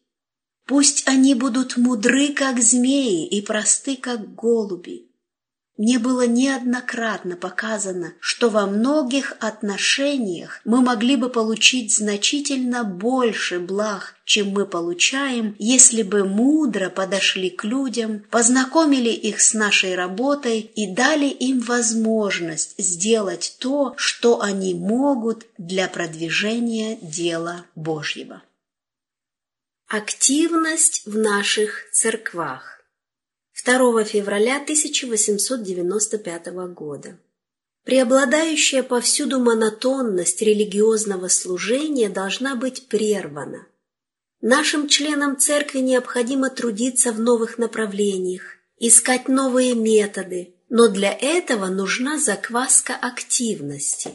Пусть 0.67 1.07
они 1.07 1.37
будут 1.37 1.77
мудры, 1.77 2.33
как 2.33 2.61
змеи, 2.61 3.29
и 3.29 3.43
просты, 3.43 3.95
как 3.95 4.35
голуби, 4.35 5.07
мне 5.79 5.99
было 5.99 6.27
неоднократно 6.27 7.35
показано, 7.35 8.13
что 8.21 8.51
во 8.51 8.67
многих 8.67 9.35
отношениях 9.41 10.61
мы 10.65 10.83
могли 10.83 11.17
бы 11.17 11.31
получить 11.31 11.97
значительно 11.97 12.85
больше 12.85 13.59
благ, 13.59 14.15
чем 14.25 14.51
мы 14.51 14.67
получаем, 14.67 15.57
если 15.59 16.03
бы 16.03 16.25
мудро 16.25 16.91
подошли 16.91 17.49
к 17.49 17.65
людям, 17.65 18.23
познакомили 18.31 19.09
их 19.09 19.41
с 19.41 19.55
нашей 19.55 19.95
работой 19.95 20.61
и 20.61 20.87
дали 20.87 21.27
им 21.27 21.61
возможность 21.61 22.75
сделать 22.77 23.57
то, 23.59 23.95
что 23.97 24.43
они 24.43 24.75
могут 24.75 25.47
для 25.57 25.89
продвижения 25.89 26.99
дела 27.01 27.65
Божьего. 27.75 28.43
Активность 29.89 31.03
в 31.07 31.17
наших 31.17 31.91
церквах 31.93 32.82
2 33.65 34.05
февраля 34.05 34.57
1895 34.57 36.47
года. 36.75 37.19
Преобладающая 37.85 38.83
повсюду 38.83 39.39
монотонность 39.39 40.43
религиозного 40.43 41.29
служения 41.29 42.09
должна 42.09 42.57
быть 42.57 42.89
прервана. 42.89 43.67
Нашим 44.41 44.89
членам 44.89 45.39
церкви 45.39 45.79
необходимо 45.79 46.51
трудиться 46.51 47.13
в 47.13 47.21
новых 47.21 47.59
направлениях, 47.59 48.43
искать 48.79 49.29
новые 49.29 49.75
методы, 49.75 50.55
но 50.69 50.89
для 50.89 51.13
этого 51.13 51.67
нужна 51.67 52.19
закваска 52.19 52.97
активности. 52.97 54.11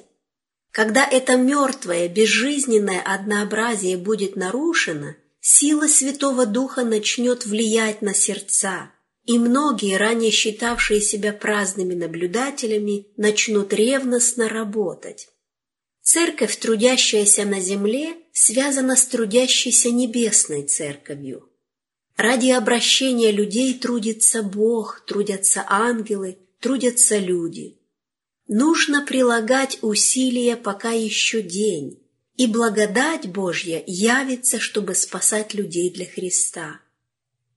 Когда 0.72 1.08
это 1.08 1.38
мертвое, 1.38 2.10
безжизненное 2.10 3.02
однообразие 3.02 3.98
будет 3.98 4.36
нарушено, 4.36 5.16
сила 5.40 5.88
Святого 5.88 6.46
Духа 6.46 6.84
начнет 6.84 7.46
влиять 7.46 8.02
на 8.02 8.14
сердца, 8.14 8.92
и 9.28 9.38
многие, 9.38 9.98
ранее 9.98 10.32
считавшие 10.32 11.02
себя 11.02 11.34
праздными 11.34 11.94
наблюдателями, 11.94 13.08
начнут 13.18 13.74
ревностно 13.74 14.48
работать. 14.48 15.28
Церковь, 16.02 16.56
трудящаяся 16.56 17.44
на 17.44 17.60
земле, 17.60 18.16
связана 18.32 18.96
с 18.96 19.06
трудящейся 19.06 19.92
небесной 19.92 20.64
церковью. 20.64 21.50
Ради 22.16 22.52
обращения 22.52 23.32
людей 23.32 23.74
трудится 23.78 24.44
Бог, 24.44 25.04
трудятся 25.06 25.66
ангелы, 25.68 26.38
трудятся 26.62 27.18
люди. 27.18 27.78
Нужно 28.48 29.06
прилагать 29.06 29.80
усилия, 29.82 30.56
пока 30.56 30.92
еще 30.92 31.42
день, 31.42 32.02
и 32.38 32.48
благодать 32.48 33.28
Божья 33.28 33.84
явится, 33.86 34.58
чтобы 34.58 34.96
спасать 34.96 35.54
людей 35.54 35.90
для 35.90 36.06
Христа. 36.06 36.80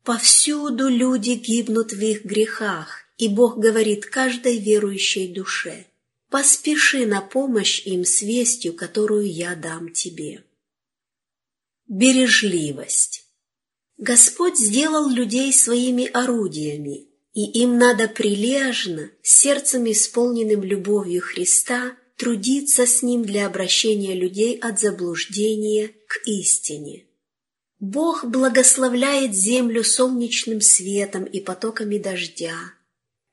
Повсюду 0.05 0.89
люди 0.89 1.33
гибнут 1.33 1.93
в 1.93 2.01
их 2.01 2.25
грехах, 2.25 3.05
и 3.19 3.29
Бог 3.29 3.59
говорит 3.59 4.07
каждой 4.07 4.59
верующей 4.59 5.29
душе, 5.29 5.87
«Поспеши 6.31 7.07
на 7.07 7.21
помощь 7.21 7.87
им 7.87 8.05
с 8.05 8.23
вестью, 8.23 8.73
которую 8.73 9.31
я 9.31 9.55
дам 9.55 9.93
тебе». 9.93 10.45
Бережливость. 11.87 13.27
Господь 13.99 14.57
сделал 14.57 15.11
людей 15.11 15.53
своими 15.53 16.07
орудиями, 16.07 17.09
и 17.35 17.45
им 17.61 17.77
надо 17.77 18.09
прилежно, 18.09 19.11
сердцем 19.23 19.91
исполненным 19.91 20.63
любовью 20.63 21.21
Христа, 21.21 21.97
трудиться 22.17 22.87
с 22.87 23.03
Ним 23.03 23.23
для 23.25 23.47
обращения 23.47 24.15
людей 24.15 24.57
от 24.59 24.81
заблуждения 24.81 25.91
к 26.07 26.27
истине. 26.27 27.05
Бог 27.81 28.27
благословляет 28.27 29.35
землю 29.35 29.83
солнечным 29.83 30.61
светом 30.61 31.25
и 31.25 31.41
потоками 31.41 31.97
дождя. 31.97 32.55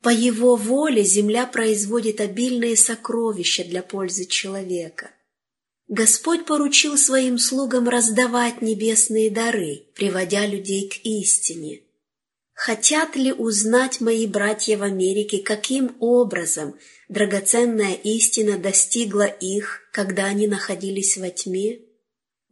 По 0.01 0.09
Его 0.09 0.55
воле 0.55 1.03
земля 1.03 1.45
производит 1.45 2.21
обильные 2.21 2.77
сокровища 2.77 3.65
для 3.65 3.83
пользы 3.83 4.25
человека. 4.25 5.11
Господь 5.89 6.45
поручил 6.45 6.97
своим 6.97 7.37
слугам 7.39 7.89
раздавать 7.89 8.61
небесные 8.61 9.29
дары, 9.29 9.87
приводя 9.95 10.45
людей 10.45 10.89
к 10.89 11.05
истине. 11.05 11.81
Хотят 12.53 13.17
ли 13.17 13.33
узнать 13.33 13.99
мои 13.99 14.27
братья 14.27 14.77
в 14.77 14.83
Америке, 14.83 15.39
каким 15.39 15.95
образом 15.99 16.75
драгоценная 17.09 17.93
истина 17.93 18.57
достигла 18.57 19.25
их, 19.25 19.81
когда 19.91 20.25
они 20.25 20.47
находились 20.47 21.17
во 21.17 21.29
тьме? 21.29 21.86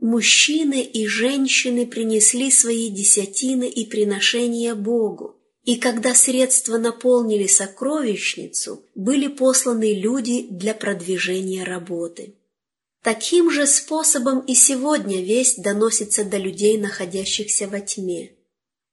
Мужчины 0.05 0.83
и 0.83 1.07
женщины 1.07 1.87
принесли 1.87 2.51
свои 2.51 2.89
десятины 2.89 3.67
и 3.67 3.85
приношения 3.85 4.75
Богу, 4.75 5.35
и 5.63 5.77
когда 5.77 6.13
средства 6.13 6.77
наполнили 6.77 7.47
сокровищницу, 7.47 8.83
были 8.93 9.27
посланы 9.27 9.93
люди 9.93 10.45
для 10.49 10.75
продвижения 10.75 11.63
работы. 11.63 12.35
Таким 13.01 13.49
же 13.49 13.65
способом 13.65 14.41
и 14.41 14.53
сегодня 14.53 15.23
весть 15.23 15.63
доносится 15.63 16.23
до 16.23 16.37
людей, 16.37 16.77
находящихся 16.77 17.67
во 17.67 17.79
тьме. 17.79 18.31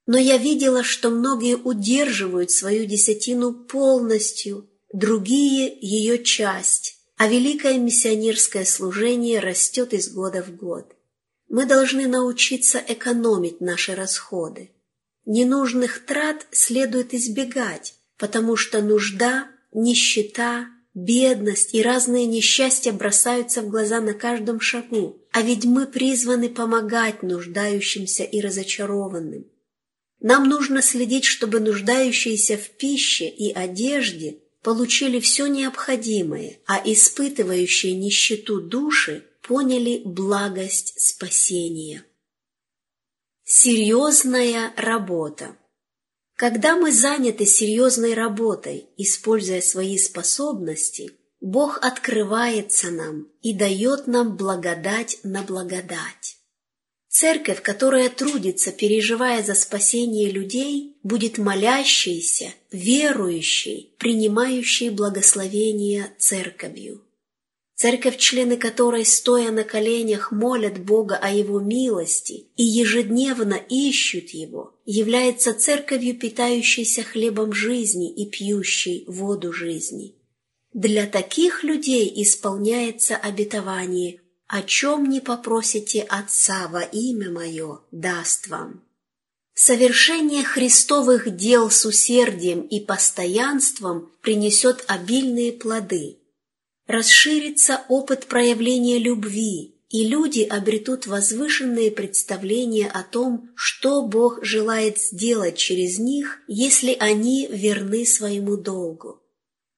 Но 0.06 0.18
я 0.18 0.38
видела, 0.38 0.82
что 0.82 1.10
многие 1.10 1.56
удерживают 1.56 2.50
свою 2.50 2.86
десятину 2.86 3.52
полностью, 3.52 4.66
другие– 4.92 5.76
ее 5.80 6.24
часть, 6.24 6.96
а 7.16 7.28
великое 7.28 7.76
миссионерское 7.76 8.64
служение 8.64 9.40
растет 9.40 9.92
из 9.92 10.10
года 10.10 10.42
в 10.42 10.56
год. 10.56 10.86
Мы 11.52 11.66
должны 11.66 12.08
научиться 12.08 12.82
экономить 12.88 13.60
наши 13.60 13.94
расходы. 13.94 14.70
Ненужных 15.26 16.06
трат 16.06 16.46
следует 16.50 17.12
избегать, 17.12 17.94
потому 18.16 18.56
что 18.56 18.80
нужда, 18.80 19.48
нищета, 19.70 20.68
бедность 20.94 21.74
и 21.74 21.82
разные 21.82 22.24
несчастья 22.24 22.90
бросаются 22.90 23.60
в 23.60 23.68
глаза 23.68 24.00
на 24.00 24.14
каждом 24.14 24.60
шагу, 24.60 25.20
а 25.30 25.42
ведь 25.42 25.66
мы 25.66 25.86
призваны 25.86 26.48
помогать 26.48 27.22
нуждающимся 27.22 28.24
и 28.24 28.40
разочарованным. 28.40 29.44
Нам 30.20 30.48
нужно 30.48 30.80
следить, 30.80 31.26
чтобы 31.26 31.60
нуждающиеся 31.60 32.56
в 32.56 32.70
пище 32.78 33.28
и 33.28 33.52
одежде 33.52 34.38
получили 34.62 35.20
все 35.20 35.48
необходимое, 35.48 36.60
а 36.64 36.80
испытывающие 36.82 37.92
нищету 37.92 38.62
души 38.62 39.26
поняли 39.42 40.02
благость 40.04 41.00
спасения. 41.00 42.04
Серьезная 43.44 44.72
работа. 44.76 45.56
Когда 46.36 46.76
мы 46.76 46.92
заняты 46.92 47.44
серьезной 47.44 48.14
работой, 48.14 48.88
используя 48.96 49.60
свои 49.60 49.98
способности, 49.98 51.12
Бог 51.40 51.78
открывается 51.84 52.90
нам 52.90 53.28
и 53.42 53.52
дает 53.52 54.06
нам 54.06 54.36
благодать 54.36 55.18
на 55.24 55.42
благодать. 55.42 56.38
Церковь, 57.08 57.60
которая 57.60 58.08
трудится, 58.08 58.72
переживая 58.72 59.42
за 59.42 59.54
спасение 59.54 60.30
людей, 60.30 60.96
будет 61.02 61.36
молящейся, 61.36 62.54
верующей, 62.70 63.94
принимающей 63.98 64.88
благословение 64.88 66.14
церковью. 66.18 67.04
Церковь, 67.74 68.18
члены 68.18 68.56
которой, 68.56 69.04
стоя 69.04 69.50
на 69.50 69.64
коленях, 69.64 70.30
молят 70.30 70.78
Бога 70.78 71.16
о 71.16 71.30
Его 71.30 71.60
милости 71.60 72.46
и 72.56 72.62
ежедневно 72.62 73.54
ищут 73.54 74.30
Его, 74.30 74.74
является 74.84 75.54
церковью, 75.54 76.18
питающейся 76.18 77.02
хлебом 77.02 77.52
жизни 77.52 78.12
и 78.12 78.28
пьющей 78.28 79.04
воду 79.08 79.52
жизни. 79.52 80.14
Для 80.72 81.06
таких 81.06 81.64
людей 81.64 82.10
исполняется 82.22 83.16
обетование 83.16 84.20
«О 84.46 84.62
чем 84.62 85.08
не 85.08 85.20
попросите 85.20 86.02
Отца 86.02 86.68
во 86.68 86.82
имя 86.82 87.30
Мое, 87.30 87.80
даст 87.90 88.48
вам». 88.48 88.82
Совершение 89.54 90.44
христовых 90.44 91.36
дел 91.36 91.70
с 91.70 91.84
усердием 91.84 92.62
и 92.62 92.80
постоянством 92.80 94.10
принесет 94.22 94.84
обильные 94.88 95.52
плоды. 95.52 96.18
Расширится 96.92 97.86
опыт 97.88 98.26
проявления 98.26 98.98
любви, 98.98 99.80
и 99.88 100.06
люди 100.06 100.42
обретут 100.42 101.06
возвышенные 101.06 101.90
представления 101.90 102.86
о 102.86 103.02
том, 103.02 103.48
что 103.54 104.02
Бог 104.06 104.44
желает 104.44 104.98
сделать 104.98 105.56
через 105.56 105.98
них, 105.98 106.42
если 106.48 106.94
они 107.00 107.48
верны 107.50 108.04
своему 108.04 108.58
долгу. 108.58 109.22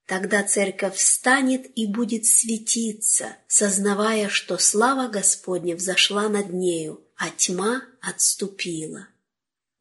Тогда 0.09 0.43
церковь 0.43 0.97
встанет 0.97 1.71
и 1.77 1.87
будет 1.87 2.27
светиться, 2.27 3.37
сознавая, 3.47 4.29
что 4.29 4.59
слава 4.59 5.07
Господня 5.07 5.77
взошла 5.77 6.29
над 6.29 6.53
нею, 6.53 7.01
а 7.17 7.31
тьма 7.31 7.83
отступила. 8.01 9.07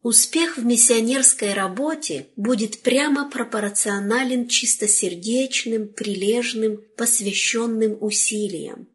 Успех 0.04 0.58
в 0.58 0.66
миссионерской 0.66 1.54
работе 1.54 2.28
будет 2.36 2.82
прямо 2.82 3.30
пропорционален 3.30 4.50
чистосердечным, 4.50 5.88
прилежным, 5.88 6.84
посвященным 6.98 7.98
усилиям. 8.02 8.90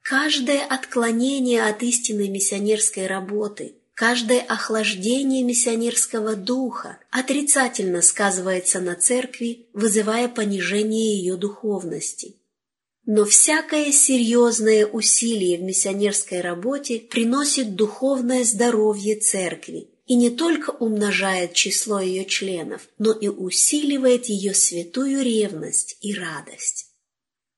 Каждое 0.00 0.64
отклонение 0.64 1.64
от 1.64 1.82
истинной 1.82 2.28
миссионерской 2.28 3.06
работы, 3.06 3.74
Каждое 3.92 4.38
охлаждение 4.42 5.42
миссионерского 5.42 6.36
духа 6.36 7.00
отрицательно 7.10 8.00
сказывается 8.00 8.78
на 8.78 8.94
церкви, 8.94 9.66
вызывая 9.72 10.28
понижение 10.28 11.16
ее 11.16 11.34
духовности. 11.36 12.36
Но 13.06 13.24
всякое 13.24 13.90
серьезное 13.90 14.86
усилие 14.86 15.58
в 15.58 15.62
миссионерской 15.62 16.42
работе 16.42 17.00
приносит 17.00 17.74
духовное 17.74 18.44
здоровье 18.44 19.16
церкви 19.16 19.88
и 20.08 20.16
не 20.16 20.30
только 20.30 20.70
умножает 20.70 21.52
число 21.52 22.00
ее 22.00 22.24
членов, 22.24 22.88
но 22.98 23.12
и 23.12 23.28
усиливает 23.28 24.24
ее 24.24 24.54
святую 24.54 25.22
ревность 25.22 25.98
и 26.00 26.14
радость. 26.14 26.86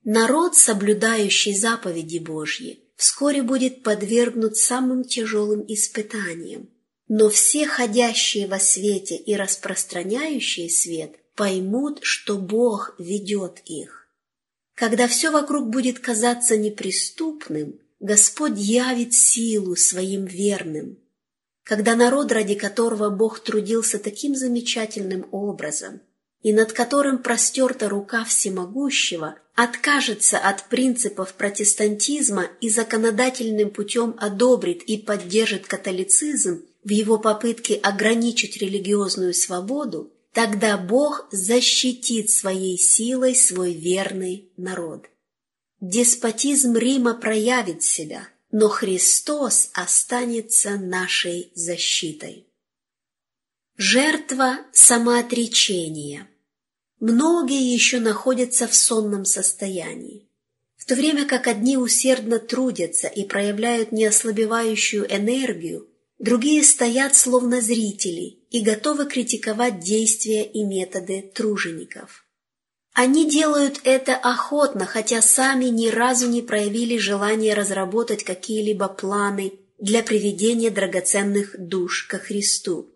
Народ, 0.03 0.57
соблюдающий 0.57 1.57
заповеди 1.57 2.19
Божьи, 2.19 2.81
вскоре 2.97 3.43
будет 3.43 3.85
подвергнут 3.85 4.57
самым 4.57 5.05
тяжелым 5.05 5.65
испытаниям. 5.69 6.69
Но 7.07 7.29
все 7.29 7.67
ходящие 7.67 8.49
во 8.49 8.59
свете 8.59 9.17
и 9.17 9.37
распространяющие 9.37 10.69
свет 10.71 11.17
поймут, 11.37 12.01
что 12.03 12.37
Бог 12.37 12.97
ведет 12.99 13.63
их. 13.65 14.09
Когда 14.75 15.07
все 15.07 15.31
вокруг 15.31 15.69
будет 15.69 16.01
казаться 16.01 16.57
неприступным, 16.57 17.79
Господь 18.01 18.59
явит 18.59 19.15
силу 19.15 19.77
своим 19.77 20.25
верным. 20.25 20.99
Когда 21.71 21.95
народ, 21.95 22.33
ради 22.33 22.57
которого 22.57 23.11
Бог 23.11 23.39
трудился 23.39 24.01
таким 24.01 24.35
замечательным 24.35 25.29
образом, 25.31 26.01
и 26.43 26.53
над 26.53 26.73
которым 26.73 27.23
простерта 27.23 27.89
рука 27.89 28.25
всемогущего, 28.25 29.37
откажется 29.55 30.37
от 30.39 30.69
принципов 30.69 31.35
протестантизма 31.35 32.49
и 32.61 32.69
законодательным 32.69 33.71
путем 33.71 34.17
одобрит 34.19 34.83
и 34.83 34.99
поддержит 34.99 35.69
католицизм 35.69 36.65
в 36.83 36.91
его 36.91 37.19
попытке 37.19 37.77
ограничить 37.77 38.57
религиозную 38.57 39.33
свободу, 39.33 40.13
тогда 40.33 40.77
Бог 40.77 41.29
защитит 41.31 42.31
своей 42.31 42.79
силой 42.79 43.37
свой 43.37 43.75
верный 43.75 44.51
народ. 44.57 45.07
Деспотизм 45.81 46.77
Рима 46.77 47.15
проявит 47.15 47.85
себя, 47.85 48.27
но 48.53 48.69
Христос 48.69 49.71
останется 49.75 50.77
нашей 50.77 51.53
защитой. 51.55 52.47
Жертва 53.77 54.59
самоотречения 54.73 56.29
Многие 57.01 57.73
еще 57.73 57.99
находятся 57.99 58.69
в 58.69 58.75
сонном 58.75 59.25
состоянии. 59.25 60.29
В 60.77 60.85
то 60.85 60.95
время 60.95 61.27
как 61.27 61.47
одни 61.47 61.79
усердно 61.79 62.39
трудятся 62.39 63.09
и 63.09 63.25
проявляют 63.25 63.91
неослабевающую 63.91 65.07
энергию, 65.11 65.89
другие 66.19 66.63
стоят 66.63 67.17
словно 67.17 67.63
зрители 67.63 68.39
и 68.51 68.61
готовы 68.61 69.07
критиковать 69.07 69.81
действия 69.81 70.45
и 70.45 70.63
методы 70.63 71.23
тружеников. 71.35 72.27
Они 72.93 73.29
делают 73.29 73.81
это 73.85 74.17
охотно, 74.17 74.85
хотя 74.85 75.23
сами 75.23 75.67
ни 75.67 75.89
разу 75.89 76.29
не 76.29 76.43
проявили 76.43 76.99
желания 76.99 77.55
разработать 77.55 78.25
какие-либо 78.25 78.89
планы 78.89 79.53
для 79.79 80.03
приведения 80.03 80.71
драгоценных 80.71 81.55
душ 81.59 82.05
ко 82.05 82.19
Христу. 82.19 82.95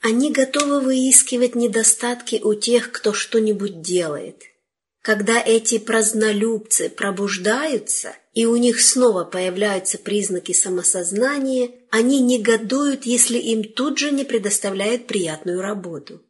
Они 0.00 0.30
готовы 0.30 0.80
выискивать 0.80 1.54
недостатки 1.54 2.40
у 2.42 2.54
тех, 2.54 2.92
кто 2.92 3.12
что-нибудь 3.12 3.80
делает. 3.80 4.42
Когда 5.02 5.38
эти 5.38 5.78
празднолюбцы 5.78 6.88
пробуждаются, 6.88 8.14
и 8.32 8.46
у 8.46 8.56
них 8.56 8.80
снова 8.80 9.24
появляются 9.24 9.98
признаки 9.98 10.52
самосознания, 10.52 11.70
они 11.90 12.20
негодуют, 12.20 13.04
если 13.04 13.38
им 13.38 13.64
тут 13.64 13.98
же 13.98 14.12
не 14.12 14.24
предоставляют 14.24 15.06
приятную 15.06 15.60
работу. 15.60 16.22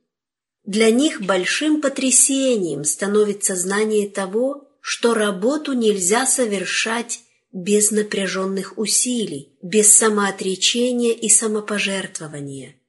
Для 0.64 0.90
них 0.90 1.20
большим 1.20 1.80
потрясением 1.80 2.84
становится 2.84 3.54
знание 3.56 4.08
того, 4.08 4.68
что 4.80 5.14
работу 5.14 5.72
нельзя 5.72 6.26
совершать 6.26 7.20
без 7.52 7.90
напряженных 7.90 8.78
усилий, 8.78 9.56
без 9.62 9.92
самоотречения 9.92 11.12
и 11.12 11.28
самопожертвования– 11.28 12.76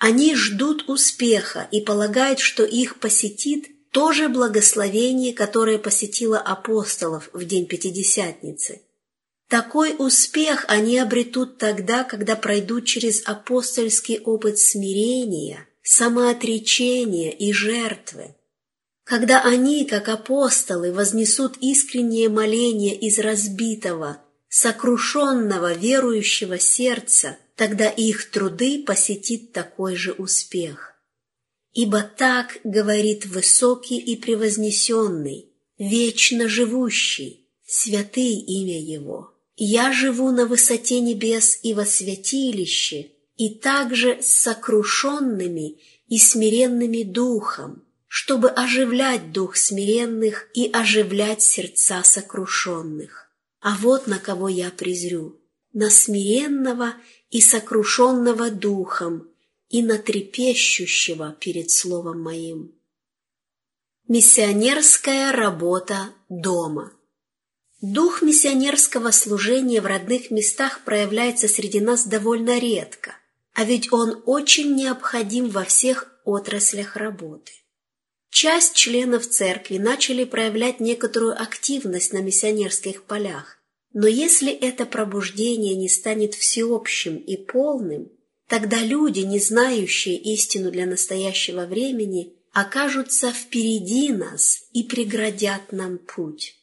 они 0.00 0.34
ждут 0.34 0.88
успеха 0.88 1.68
и 1.70 1.82
полагают, 1.82 2.40
что 2.40 2.64
их 2.64 2.98
посетит 3.00 3.68
то 3.90 4.12
же 4.12 4.30
благословение, 4.30 5.34
которое 5.34 5.78
посетило 5.78 6.38
апостолов 6.38 7.28
в 7.34 7.44
день 7.44 7.66
Пятидесятницы. 7.66 8.80
Такой 9.46 9.94
успех 9.98 10.64
они 10.68 10.98
обретут 10.98 11.58
тогда, 11.58 12.04
когда 12.04 12.34
пройдут 12.34 12.86
через 12.86 13.20
апостольский 13.26 14.20
опыт 14.20 14.58
смирения, 14.58 15.68
самоотречения 15.90 17.30
и 17.30 17.52
жертвы. 17.52 18.34
Когда 19.04 19.42
они, 19.42 19.84
как 19.84 20.08
апостолы, 20.08 20.92
вознесут 20.92 21.56
искреннее 21.60 22.28
моление 22.28 22.94
из 22.96 23.18
разбитого, 23.18 24.22
сокрушенного 24.48 25.72
верующего 25.74 26.58
сердца– 26.58 27.38
тогда 27.60 27.90
их 27.90 28.30
труды 28.30 28.82
посетит 28.82 29.52
такой 29.52 29.94
же 29.94 30.12
успех. 30.12 30.94
Ибо 31.74 32.00
так 32.00 32.56
говорит 32.64 33.26
высокий 33.26 33.98
и 33.98 34.16
превознесенный, 34.16 35.52
вечно 35.76 36.48
живущий, 36.48 37.50
святый 37.66 38.32
имя 38.32 38.80
Его. 38.80 39.34
Я 39.56 39.92
живу 39.92 40.30
на 40.30 40.46
высоте 40.46 41.00
небес 41.00 41.58
и 41.62 41.74
во 41.74 41.84
святилище, 41.84 43.10
и 43.40 43.48
также 43.48 44.20
с 44.20 44.42
сокрушенными 44.42 45.78
и 46.08 46.18
смиренными 46.18 47.04
духом, 47.04 47.82
чтобы 48.06 48.50
оживлять 48.50 49.32
дух 49.32 49.56
смиренных 49.56 50.50
и 50.52 50.70
оживлять 50.70 51.40
сердца 51.40 52.02
сокрушенных. 52.04 53.30
А 53.60 53.78
вот 53.78 54.06
на 54.06 54.18
кого 54.18 54.50
я 54.50 54.70
презрю, 54.70 55.40
на 55.72 55.88
смиренного 55.88 56.92
и 57.30 57.40
сокрушенного 57.40 58.50
духом, 58.50 59.30
и 59.70 59.82
на 59.82 59.96
трепещущего 59.96 61.34
перед 61.40 61.70
Словом 61.70 62.20
Моим. 62.20 62.74
Миссионерская 64.06 65.32
работа 65.32 66.10
дома 66.28 66.92
Дух 67.80 68.20
миссионерского 68.20 69.10
служения 69.10 69.80
в 69.80 69.86
родных 69.86 70.30
местах 70.30 70.84
проявляется 70.84 71.48
среди 71.48 71.80
нас 71.80 72.06
довольно 72.06 72.58
редко, 72.58 73.14
а 73.60 73.64
ведь 73.64 73.92
он 73.92 74.22
очень 74.24 74.74
необходим 74.74 75.50
во 75.50 75.64
всех 75.64 76.18
отраслях 76.24 76.96
работы. 76.96 77.52
Часть 78.30 78.74
членов 78.74 79.28
церкви 79.28 79.76
начали 79.76 80.24
проявлять 80.24 80.80
некоторую 80.80 81.38
активность 81.38 82.14
на 82.14 82.22
миссионерских 82.22 83.02
полях, 83.02 83.58
Но 83.92 84.06
если 84.06 84.50
это 84.50 84.86
пробуждение 84.86 85.74
не 85.74 85.90
станет 85.90 86.32
всеобщим 86.32 87.16
и 87.16 87.36
полным, 87.36 88.10
тогда 88.48 88.78
люди, 88.78 89.20
не 89.20 89.40
знающие 89.40 90.16
истину 90.16 90.70
для 90.70 90.86
настоящего 90.86 91.66
времени, 91.66 92.32
окажутся 92.54 93.30
впереди 93.30 94.08
нас 94.08 94.62
и 94.72 94.84
преградят 94.84 95.70
нам 95.70 95.98
путь. 95.98 96.54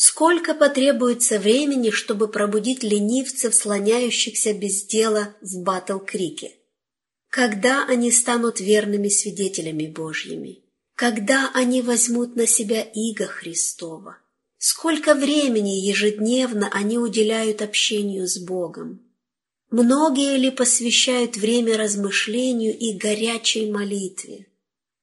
Сколько 0.00 0.54
потребуется 0.54 1.40
времени, 1.40 1.90
чтобы 1.90 2.28
пробудить 2.28 2.84
ленивцев, 2.84 3.52
слоняющихся 3.52 4.52
без 4.52 4.84
дела 4.84 5.34
в 5.40 5.60
Батл-Крике? 5.64 6.52
Когда 7.28 7.84
они 7.84 8.12
станут 8.12 8.60
верными 8.60 9.08
свидетелями 9.08 9.88
Божьими? 9.88 10.62
Когда 10.94 11.50
они 11.52 11.82
возьмут 11.82 12.36
на 12.36 12.46
себя 12.46 12.80
иго 12.80 13.26
Христова? 13.26 14.18
Сколько 14.58 15.16
времени 15.16 15.80
ежедневно 15.80 16.68
они 16.72 16.96
уделяют 16.96 17.60
общению 17.60 18.28
с 18.28 18.38
Богом? 18.38 19.00
Многие 19.72 20.36
ли 20.36 20.52
посвящают 20.52 21.36
время 21.36 21.76
размышлению 21.76 22.78
и 22.78 22.96
горячей 22.96 23.68
молитве? 23.68 24.46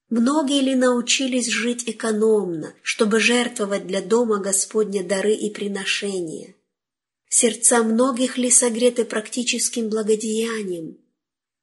Многие 0.09 0.61
ли 0.61 0.75
научились 0.75 1.47
жить 1.47 1.83
экономно, 1.87 2.75
чтобы 2.83 3.19
жертвовать 3.19 3.87
для 3.87 4.01
дома 4.01 4.37
Господня 4.39 5.03
дары 5.03 5.33
и 5.33 5.49
приношения? 5.49 6.55
Сердца 7.27 7.83
многих 7.83 8.37
ли 8.37 8.51
согреты 8.51 9.03
практическим 9.03 9.89
благодеянием? 9.89 10.97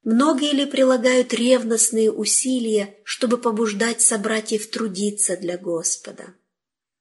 Многие 0.03 0.51
ли 0.51 0.65
прилагают 0.65 1.33
ревностные 1.33 2.11
усилия, 2.11 2.97
чтобы 3.05 3.37
побуждать 3.37 4.01
собратьев 4.01 4.67
трудиться 4.67 5.37
для 5.37 5.57
Господа? 5.57 6.33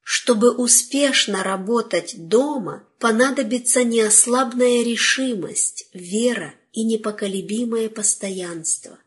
Чтобы 0.00 0.54
успешно 0.54 1.42
работать 1.42 2.14
дома, 2.28 2.86
понадобится 3.00 3.82
неослабная 3.82 4.84
решимость, 4.84 5.88
вера 5.92 6.54
и 6.72 6.84
непоколебимое 6.84 7.88
постоянство. 7.88 8.98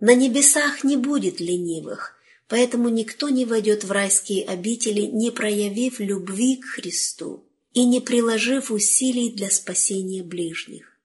На 0.00 0.14
небесах 0.14 0.82
не 0.82 0.96
будет 0.96 1.40
ленивых, 1.40 2.16
поэтому 2.48 2.88
никто 2.88 3.28
не 3.28 3.44
войдет 3.44 3.84
в 3.84 3.92
райские 3.92 4.46
обители, 4.46 5.02
не 5.02 5.30
проявив 5.30 6.00
любви 6.00 6.56
к 6.56 6.64
Христу 6.64 7.44
и 7.74 7.84
не 7.84 8.00
приложив 8.00 8.70
усилий 8.70 9.30
для 9.30 9.50
спасения 9.50 10.22
ближних. 10.22 10.98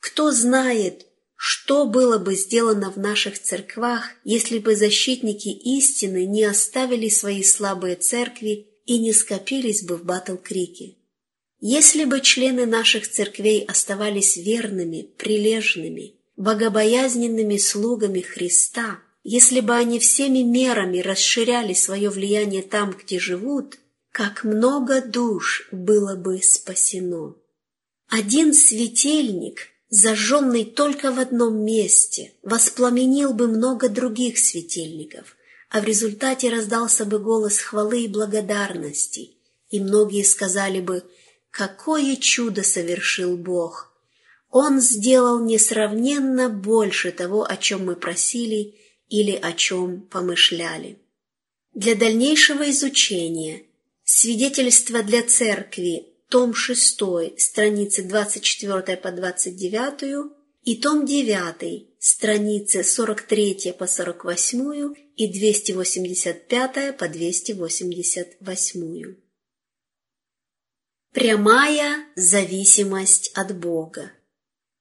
Кто 0.00 0.30
знает, 0.32 1.06
что 1.34 1.86
было 1.86 2.18
бы 2.18 2.34
сделано 2.34 2.92
в 2.92 2.98
наших 2.98 3.40
церквах, 3.40 4.10
если 4.22 4.58
бы 4.58 4.76
защитники 4.76 5.48
истины 5.48 6.26
не 6.26 6.44
оставили 6.44 7.08
свои 7.08 7.42
слабые 7.42 7.96
церкви 7.96 8.68
и 8.84 8.98
не 8.98 9.12
скопились 9.12 9.82
бы 9.82 9.96
в 9.96 10.04
Батл-Крике? 10.04 10.96
Если 11.60 12.04
бы 12.04 12.20
члены 12.20 12.66
наших 12.66 13.10
церквей 13.10 13.64
оставались 13.64 14.36
верными, 14.36 15.08
прилежными, 15.16 16.15
богобоязненными 16.36 17.56
слугами 17.56 18.20
Христа, 18.20 19.00
если 19.24 19.60
бы 19.60 19.74
они 19.74 19.98
всеми 19.98 20.40
мерами 20.40 20.98
расширяли 20.98 21.72
свое 21.72 22.10
влияние 22.10 22.62
там, 22.62 22.92
где 22.92 23.18
живут, 23.18 23.78
как 24.12 24.44
много 24.44 25.02
душ 25.02 25.68
было 25.72 26.14
бы 26.14 26.40
спасено. 26.42 27.34
Один 28.08 28.54
светильник, 28.54 29.68
зажженный 29.88 30.64
только 30.64 31.12
в 31.12 31.18
одном 31.18 31.64
месте, 31.64 32.32
воспламенил 32.42 33.32
бы 33.32 33.48
много 33.48 33.88
других 33.88 34.38
светильников, 34.38 35.36
а 35.70 35.80
в 35.80 35.84
результате 35.84 36.50
раздался 36.50 37.04
бы 37.04 37.18
голос 37.18 37.58
хвалы 37.58 38.04
и 38.04 38.08
благодарности, 38.08 39.32
и 39.70 39.80
многие 39.80 40.22
сказали 40.22 40.80
бы 40.80 41.02
«Какое 41.50 42.16
чудо 42.16 42.62
совершил 42.62 43.36
Бог!» 43.36 43.95
Он 44.58 44.80
сделал 44.80 45.44
несравненно 45.44 46.48
больше 46.48 47.12
того, 47.12 47.44
о 47.44 47.58
чем 47.58 47.84
мы 47.84 47.94
просили 47.94 48.74
или 49.10 49.32
о 49.32 49.52
чем 49.52 50.00
помышляли. 50.00 50.98
Для 51.74 51.94
дальнейшего 51.94 52.70
изучения 52.70 53.64
свидетельство 54.04 55.02
для 55.02 55.22
церкви, 55.24 56.06
том 56.30 56.54
6, 56.54 56.98
страницы 57.36 58.04
24 58.04 58.96
по 58.96 59.12
29 59.12 60.32
и 60.62 60.76
том 60.76 61.04
9, 61.04 61.86
страницы 61.98 62.82
43 62.82 63.74
по 63.78 63.86
48 63.86 64.94
и 65.16 65.28
285 65.28 66.96
по 66.96 67.08
288. 67.10 69.16
Прямая 71.12 72.06
зависимость 72.16 73.32
от 73.34 73.54
Бога. 73.54 74.12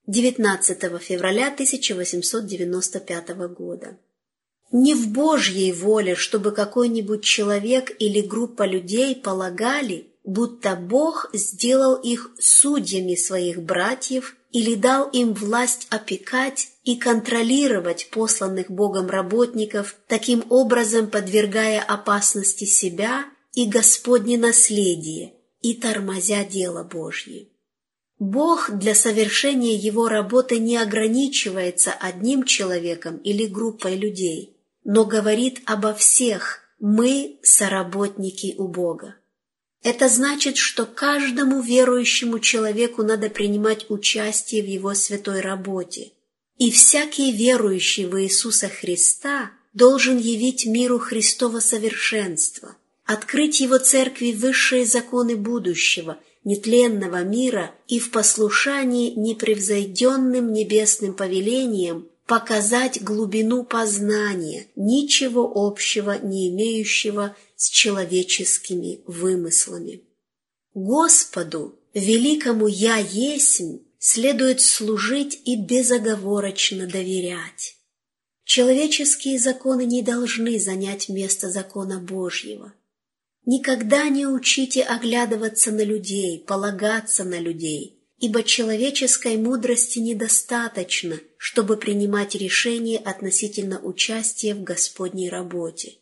19 0.08 1.02
февраля 1.02 1.48
1895 1.48 3.30
года. 3.58 3.98
Не 4.72 4.94
в 4.94 5.08
Божьей 5.10 5.72
воле, 5.72 6.16
чтобы 6.16 6.52
какой-нибудь 6.52 7.24
человек 7.24 7.92
или 7.98 8.22
группа 8.22 8.68
людей 8.68 9.16
полагали, 9.16 10.08
будто 10.24 10.76
Бог 10.76 11.30
сделал 11.34 11.96
их 11.96 12.32
судьями 12.40 13.16
своих 13.16 13.64
братьев 13.64 14.36
или 14.52 14.76
дал 14.76 15.10
им 15.10 15.34
власть 15.34 15.88
опекать 15.90 16.70
и 16.84 16.98
контролировать 16.98 18.10
посланных 18.12 18.70
Богом 18.70 19.08
работников, 19.08 19.96
таким 20.08 20.46
образом 20.50 21.10
подвергая 21.10 21.82
опасности 21.82 22.66
себя 22.66 23.26
и 23.54 23.66
Господне 23.66 24.38
наследие 24.38 25.34
и 25.62 25.74
тормозя 25.74 26.44
дело 26.44 26.84
Божье. 26.84 27.48
Бог 28.20 28.72
для 28.72 28.96
совершения 28.96 29.76
его 29.76 30.08
работы 30.08 30.58
не 30.58 30.78
ограничивается 30.78 31.92
одним 31.92 32.46
человеком 32.46 33.18
или 33.18 33.46
группой 33.46 33.98
людей, 33.98 34.56
но 34.86 35.04
говорит 35.04 35.62
обо 35.66 35.94
всех 35.94 36.62
«мы– 36.80 37.38
соработники 37.44 38.56
у 38.58 38.70
Бога». 38.70 39.16
Это 39.84 40.08
значит, 40.08 40.58
что 40.58 40.86
каждому 40.86 41.62
верующему 41.62 42.40
человеку 42.40 43.04
надо 43.04 43.30
принимать 43.30 43.86
участие 43.90 44.64
в 44.64 44.68
его 44.68 44.94
святой 44.94 45.42
работе, 45.42 46.14
и 46.58 46.72
всякий 46.72 47.34
верующий 47.34 48.06
в 48.06 48.20
Иисуса 48.24 48.70
Христа 48.70 49.52
должен 49.74 50.18
явить 50.18 50.66
миру 50.66 51.00
Христова 51.00 51.60
совершенство, 51.60 52.78
открыть 53.06 53.60
его 53.60 53.78
церкви 53.78 54.32
высшие 54.32 54.86
законы 54.86 55.36
будущего– 55.36 56.18
нетленного 56.46 57.24
мира 57.24 57.76
и 57.88 58.00
в 58.00 58.12
послушании 58.12 59.10
непревзойденным 59.10 60.54
небесным 60.54 61.14
повелением 61.14 62.08
показать 62.28 63.04
глубину 63.04 63.64
познания, 63.66 64.68
ничего 64.76 65.52
общего 65.54 66.18
не 66.18 66.50
имеющего 66.50 67.36
с 67.56 67.70
человеческими 67.70 69.02
вымыслами. 69.06 70.04
Господу, 70.74 71.78
великому 71.94 72.68
«Я 72.68 72.98
есмь», 72.98 73.80
следует 73.98 74.62
служить 74.62 75.42
и 75.46 75.56
безоговорочно 75.56 76.86
доверять. 76.86 77.76
Человеческие 78.44 79.40
законы 79.40 79.86
не 79.86 80.04
должны 80.04 80.60
занять 80.60 81.10
место 81.10 81.50
закона 81.50 82.00
Божьего– 82.00 82.72
Никогда 83.46 84.10
не 84.10 84.26
учите 84.26 84.82
оглядываться 84.82 85.72
на 85.72 85.84
людей, 85.84 86.40
полагаться 86.40 87.24
на 87.24 87.40
людей, 87.40 88.00
ибо 88.18 88.42
человеческой 88.42 89.38
мудрости 89.38 90.00
недостаточно, 90.00 91.20
чтобы 91.38 91.78
принимать 91.78 92.34
решения 92.34 92.98
относительно 92.98 93.80
участия 93.80 94.56
в 94.56 94.64
Господней 94.64 95.30
работе. 95.30 96.00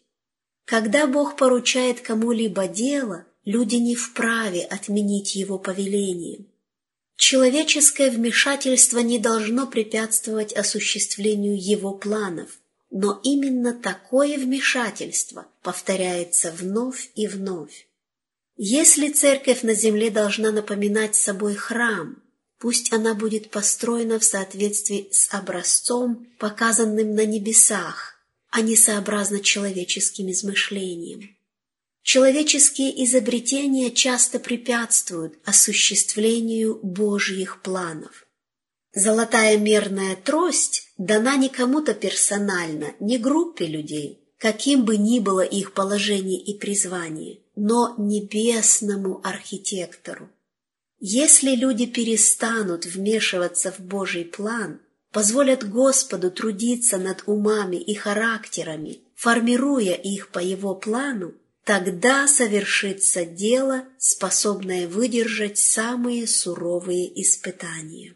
Когда 0.64 1.06
Бог 1.06 1.36
поручает 1.36 2.00
кому-либо 2.00 2.68
дело, 2.70 3.26
люди 3.44 3.76
не 3.76 3.96
вправе 3.96 4.62
отменить 4.62 5.36
его 5.36 5.60
повелением. 5.60 6.48
Человеческое 7.18 8.10
вмешательство 8.10 9.00
не 9.00 9.20
должно 9.20 9.68
препятствовать 9.68 10.54
осуществлению 10.54 11.62
его 11.62 11.94
планов– 11.94 12.58
но 12.94 13.20
именно 13.24 13.74
такое 13.74 14.38
вмешательство 14.38 15.48
повторяется 15.64 16.52
вновь 16.52 17.10
и 17.16 17.26
вновь. 17.26 17.88
Если 18.56 19.10
церковь 19.10 19.64
на 19.64 19.74
земле 19.74 20.12
должна 20.12 20.52
напоминать 20.52 21.16
собой 21.16 21.56
храм, 21.56 22.22
пусть 22.60 22.94
она 22.94 23.16
будет 23.16 23.50
построена 23.50 24.20
в 24.20 24.24
соответствии 24.24 25.10
с 25.12 25.34
образцом, 25.34 26.28
показанным 26.38 27.16
на 27.16 27.26
небесах, 27.26 28.14
а 28.52 28.62
не 28.62 28.76
сообразно 28.76 29.40
человеческим 29.40 30.30
измышлениям. 30.30 31.36
Человеческие 32.04 33.04
изобретения 33.06 33.90
часто 33.90 34.38
препятствуют 34.38 35.40
осуществлению 35.46 36.80
Божьих 36.84 37.64
планов. 37.64 38.23
Золотая 38.96 39.58
мерная 39.58 40.16
трость 40.16 40.92
дана 40.98 41.36
не 41.36 41.50
кому-то 41.50 41.96
персонально, 41.96 42.94
не 43.00 43.18
группе 43.18 43.66
людей, 43.66 44.24
каким 44.38 44.86
бы 44.86 44.98
ни 44.98 45.20
было 45.20 45.42
их 45.42 45.74
положение 45.74 46.40
и 46.40 46.58
призвание, 46.58 47.40
но 47.56 47.96
небесному 47.98 49.20
архитектору. 49.24 50.30
Если 51.00 51.56
люди 51.56 51.88
перестанут 51.88 52.86
вмешиваться 52.86 53.72
в 53.72 53.80
Божий 53.80 54.26
план, 54.26 54.80
позволят 55.12 55.68
Господу 55.68 56.30
трудиться 56.30 56.98
над 56.98 57.24
умами 57.26 57.78
и 57.78 57.96
характерами, 57.96 59.00
формируя 59.16 59.94
их 59.94 60.30
по 60.30 60.40
Его 60.40 60.76
плану, 60.76 61.34
тогда 61.64 62.28
совершится 62.28 63.26
дело, 63.26 63.86
способное 63.98 64.88
выдержать 64.88 65.58
самые 65.58 66.28
суровые 66.28 67.22
испытания. 67.22 68.16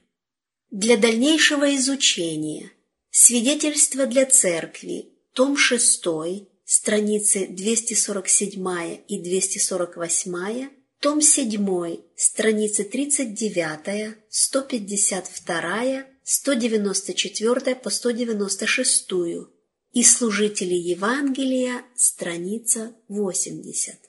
Для 0.72 0.98
дальнейшего 0.98 1.76
изучения. 1.78 2.72
Свидетельство 3.10 4.06
для 4.06 4.26
церкви, 4.26 5.10
том 5.32 5.56
6, 5.56 6.04
страницы 6.66 7.48
247 7.48 9.00
и 9.08 9.22
248, 9.22 10.70
том 11.00 11.22
7, 11.22 11.98
страницы 12.18 12.84
39, 12.84 14.18
152, 14.30 16.06
194 16.24 17.76
по 17.76 17.90
196 17.90 19.12
и 19.94 20.04
служители 20.04 20.74
Евангелия, 20.74 21.86
страница 21.96 22.94
80. 23.08 24.07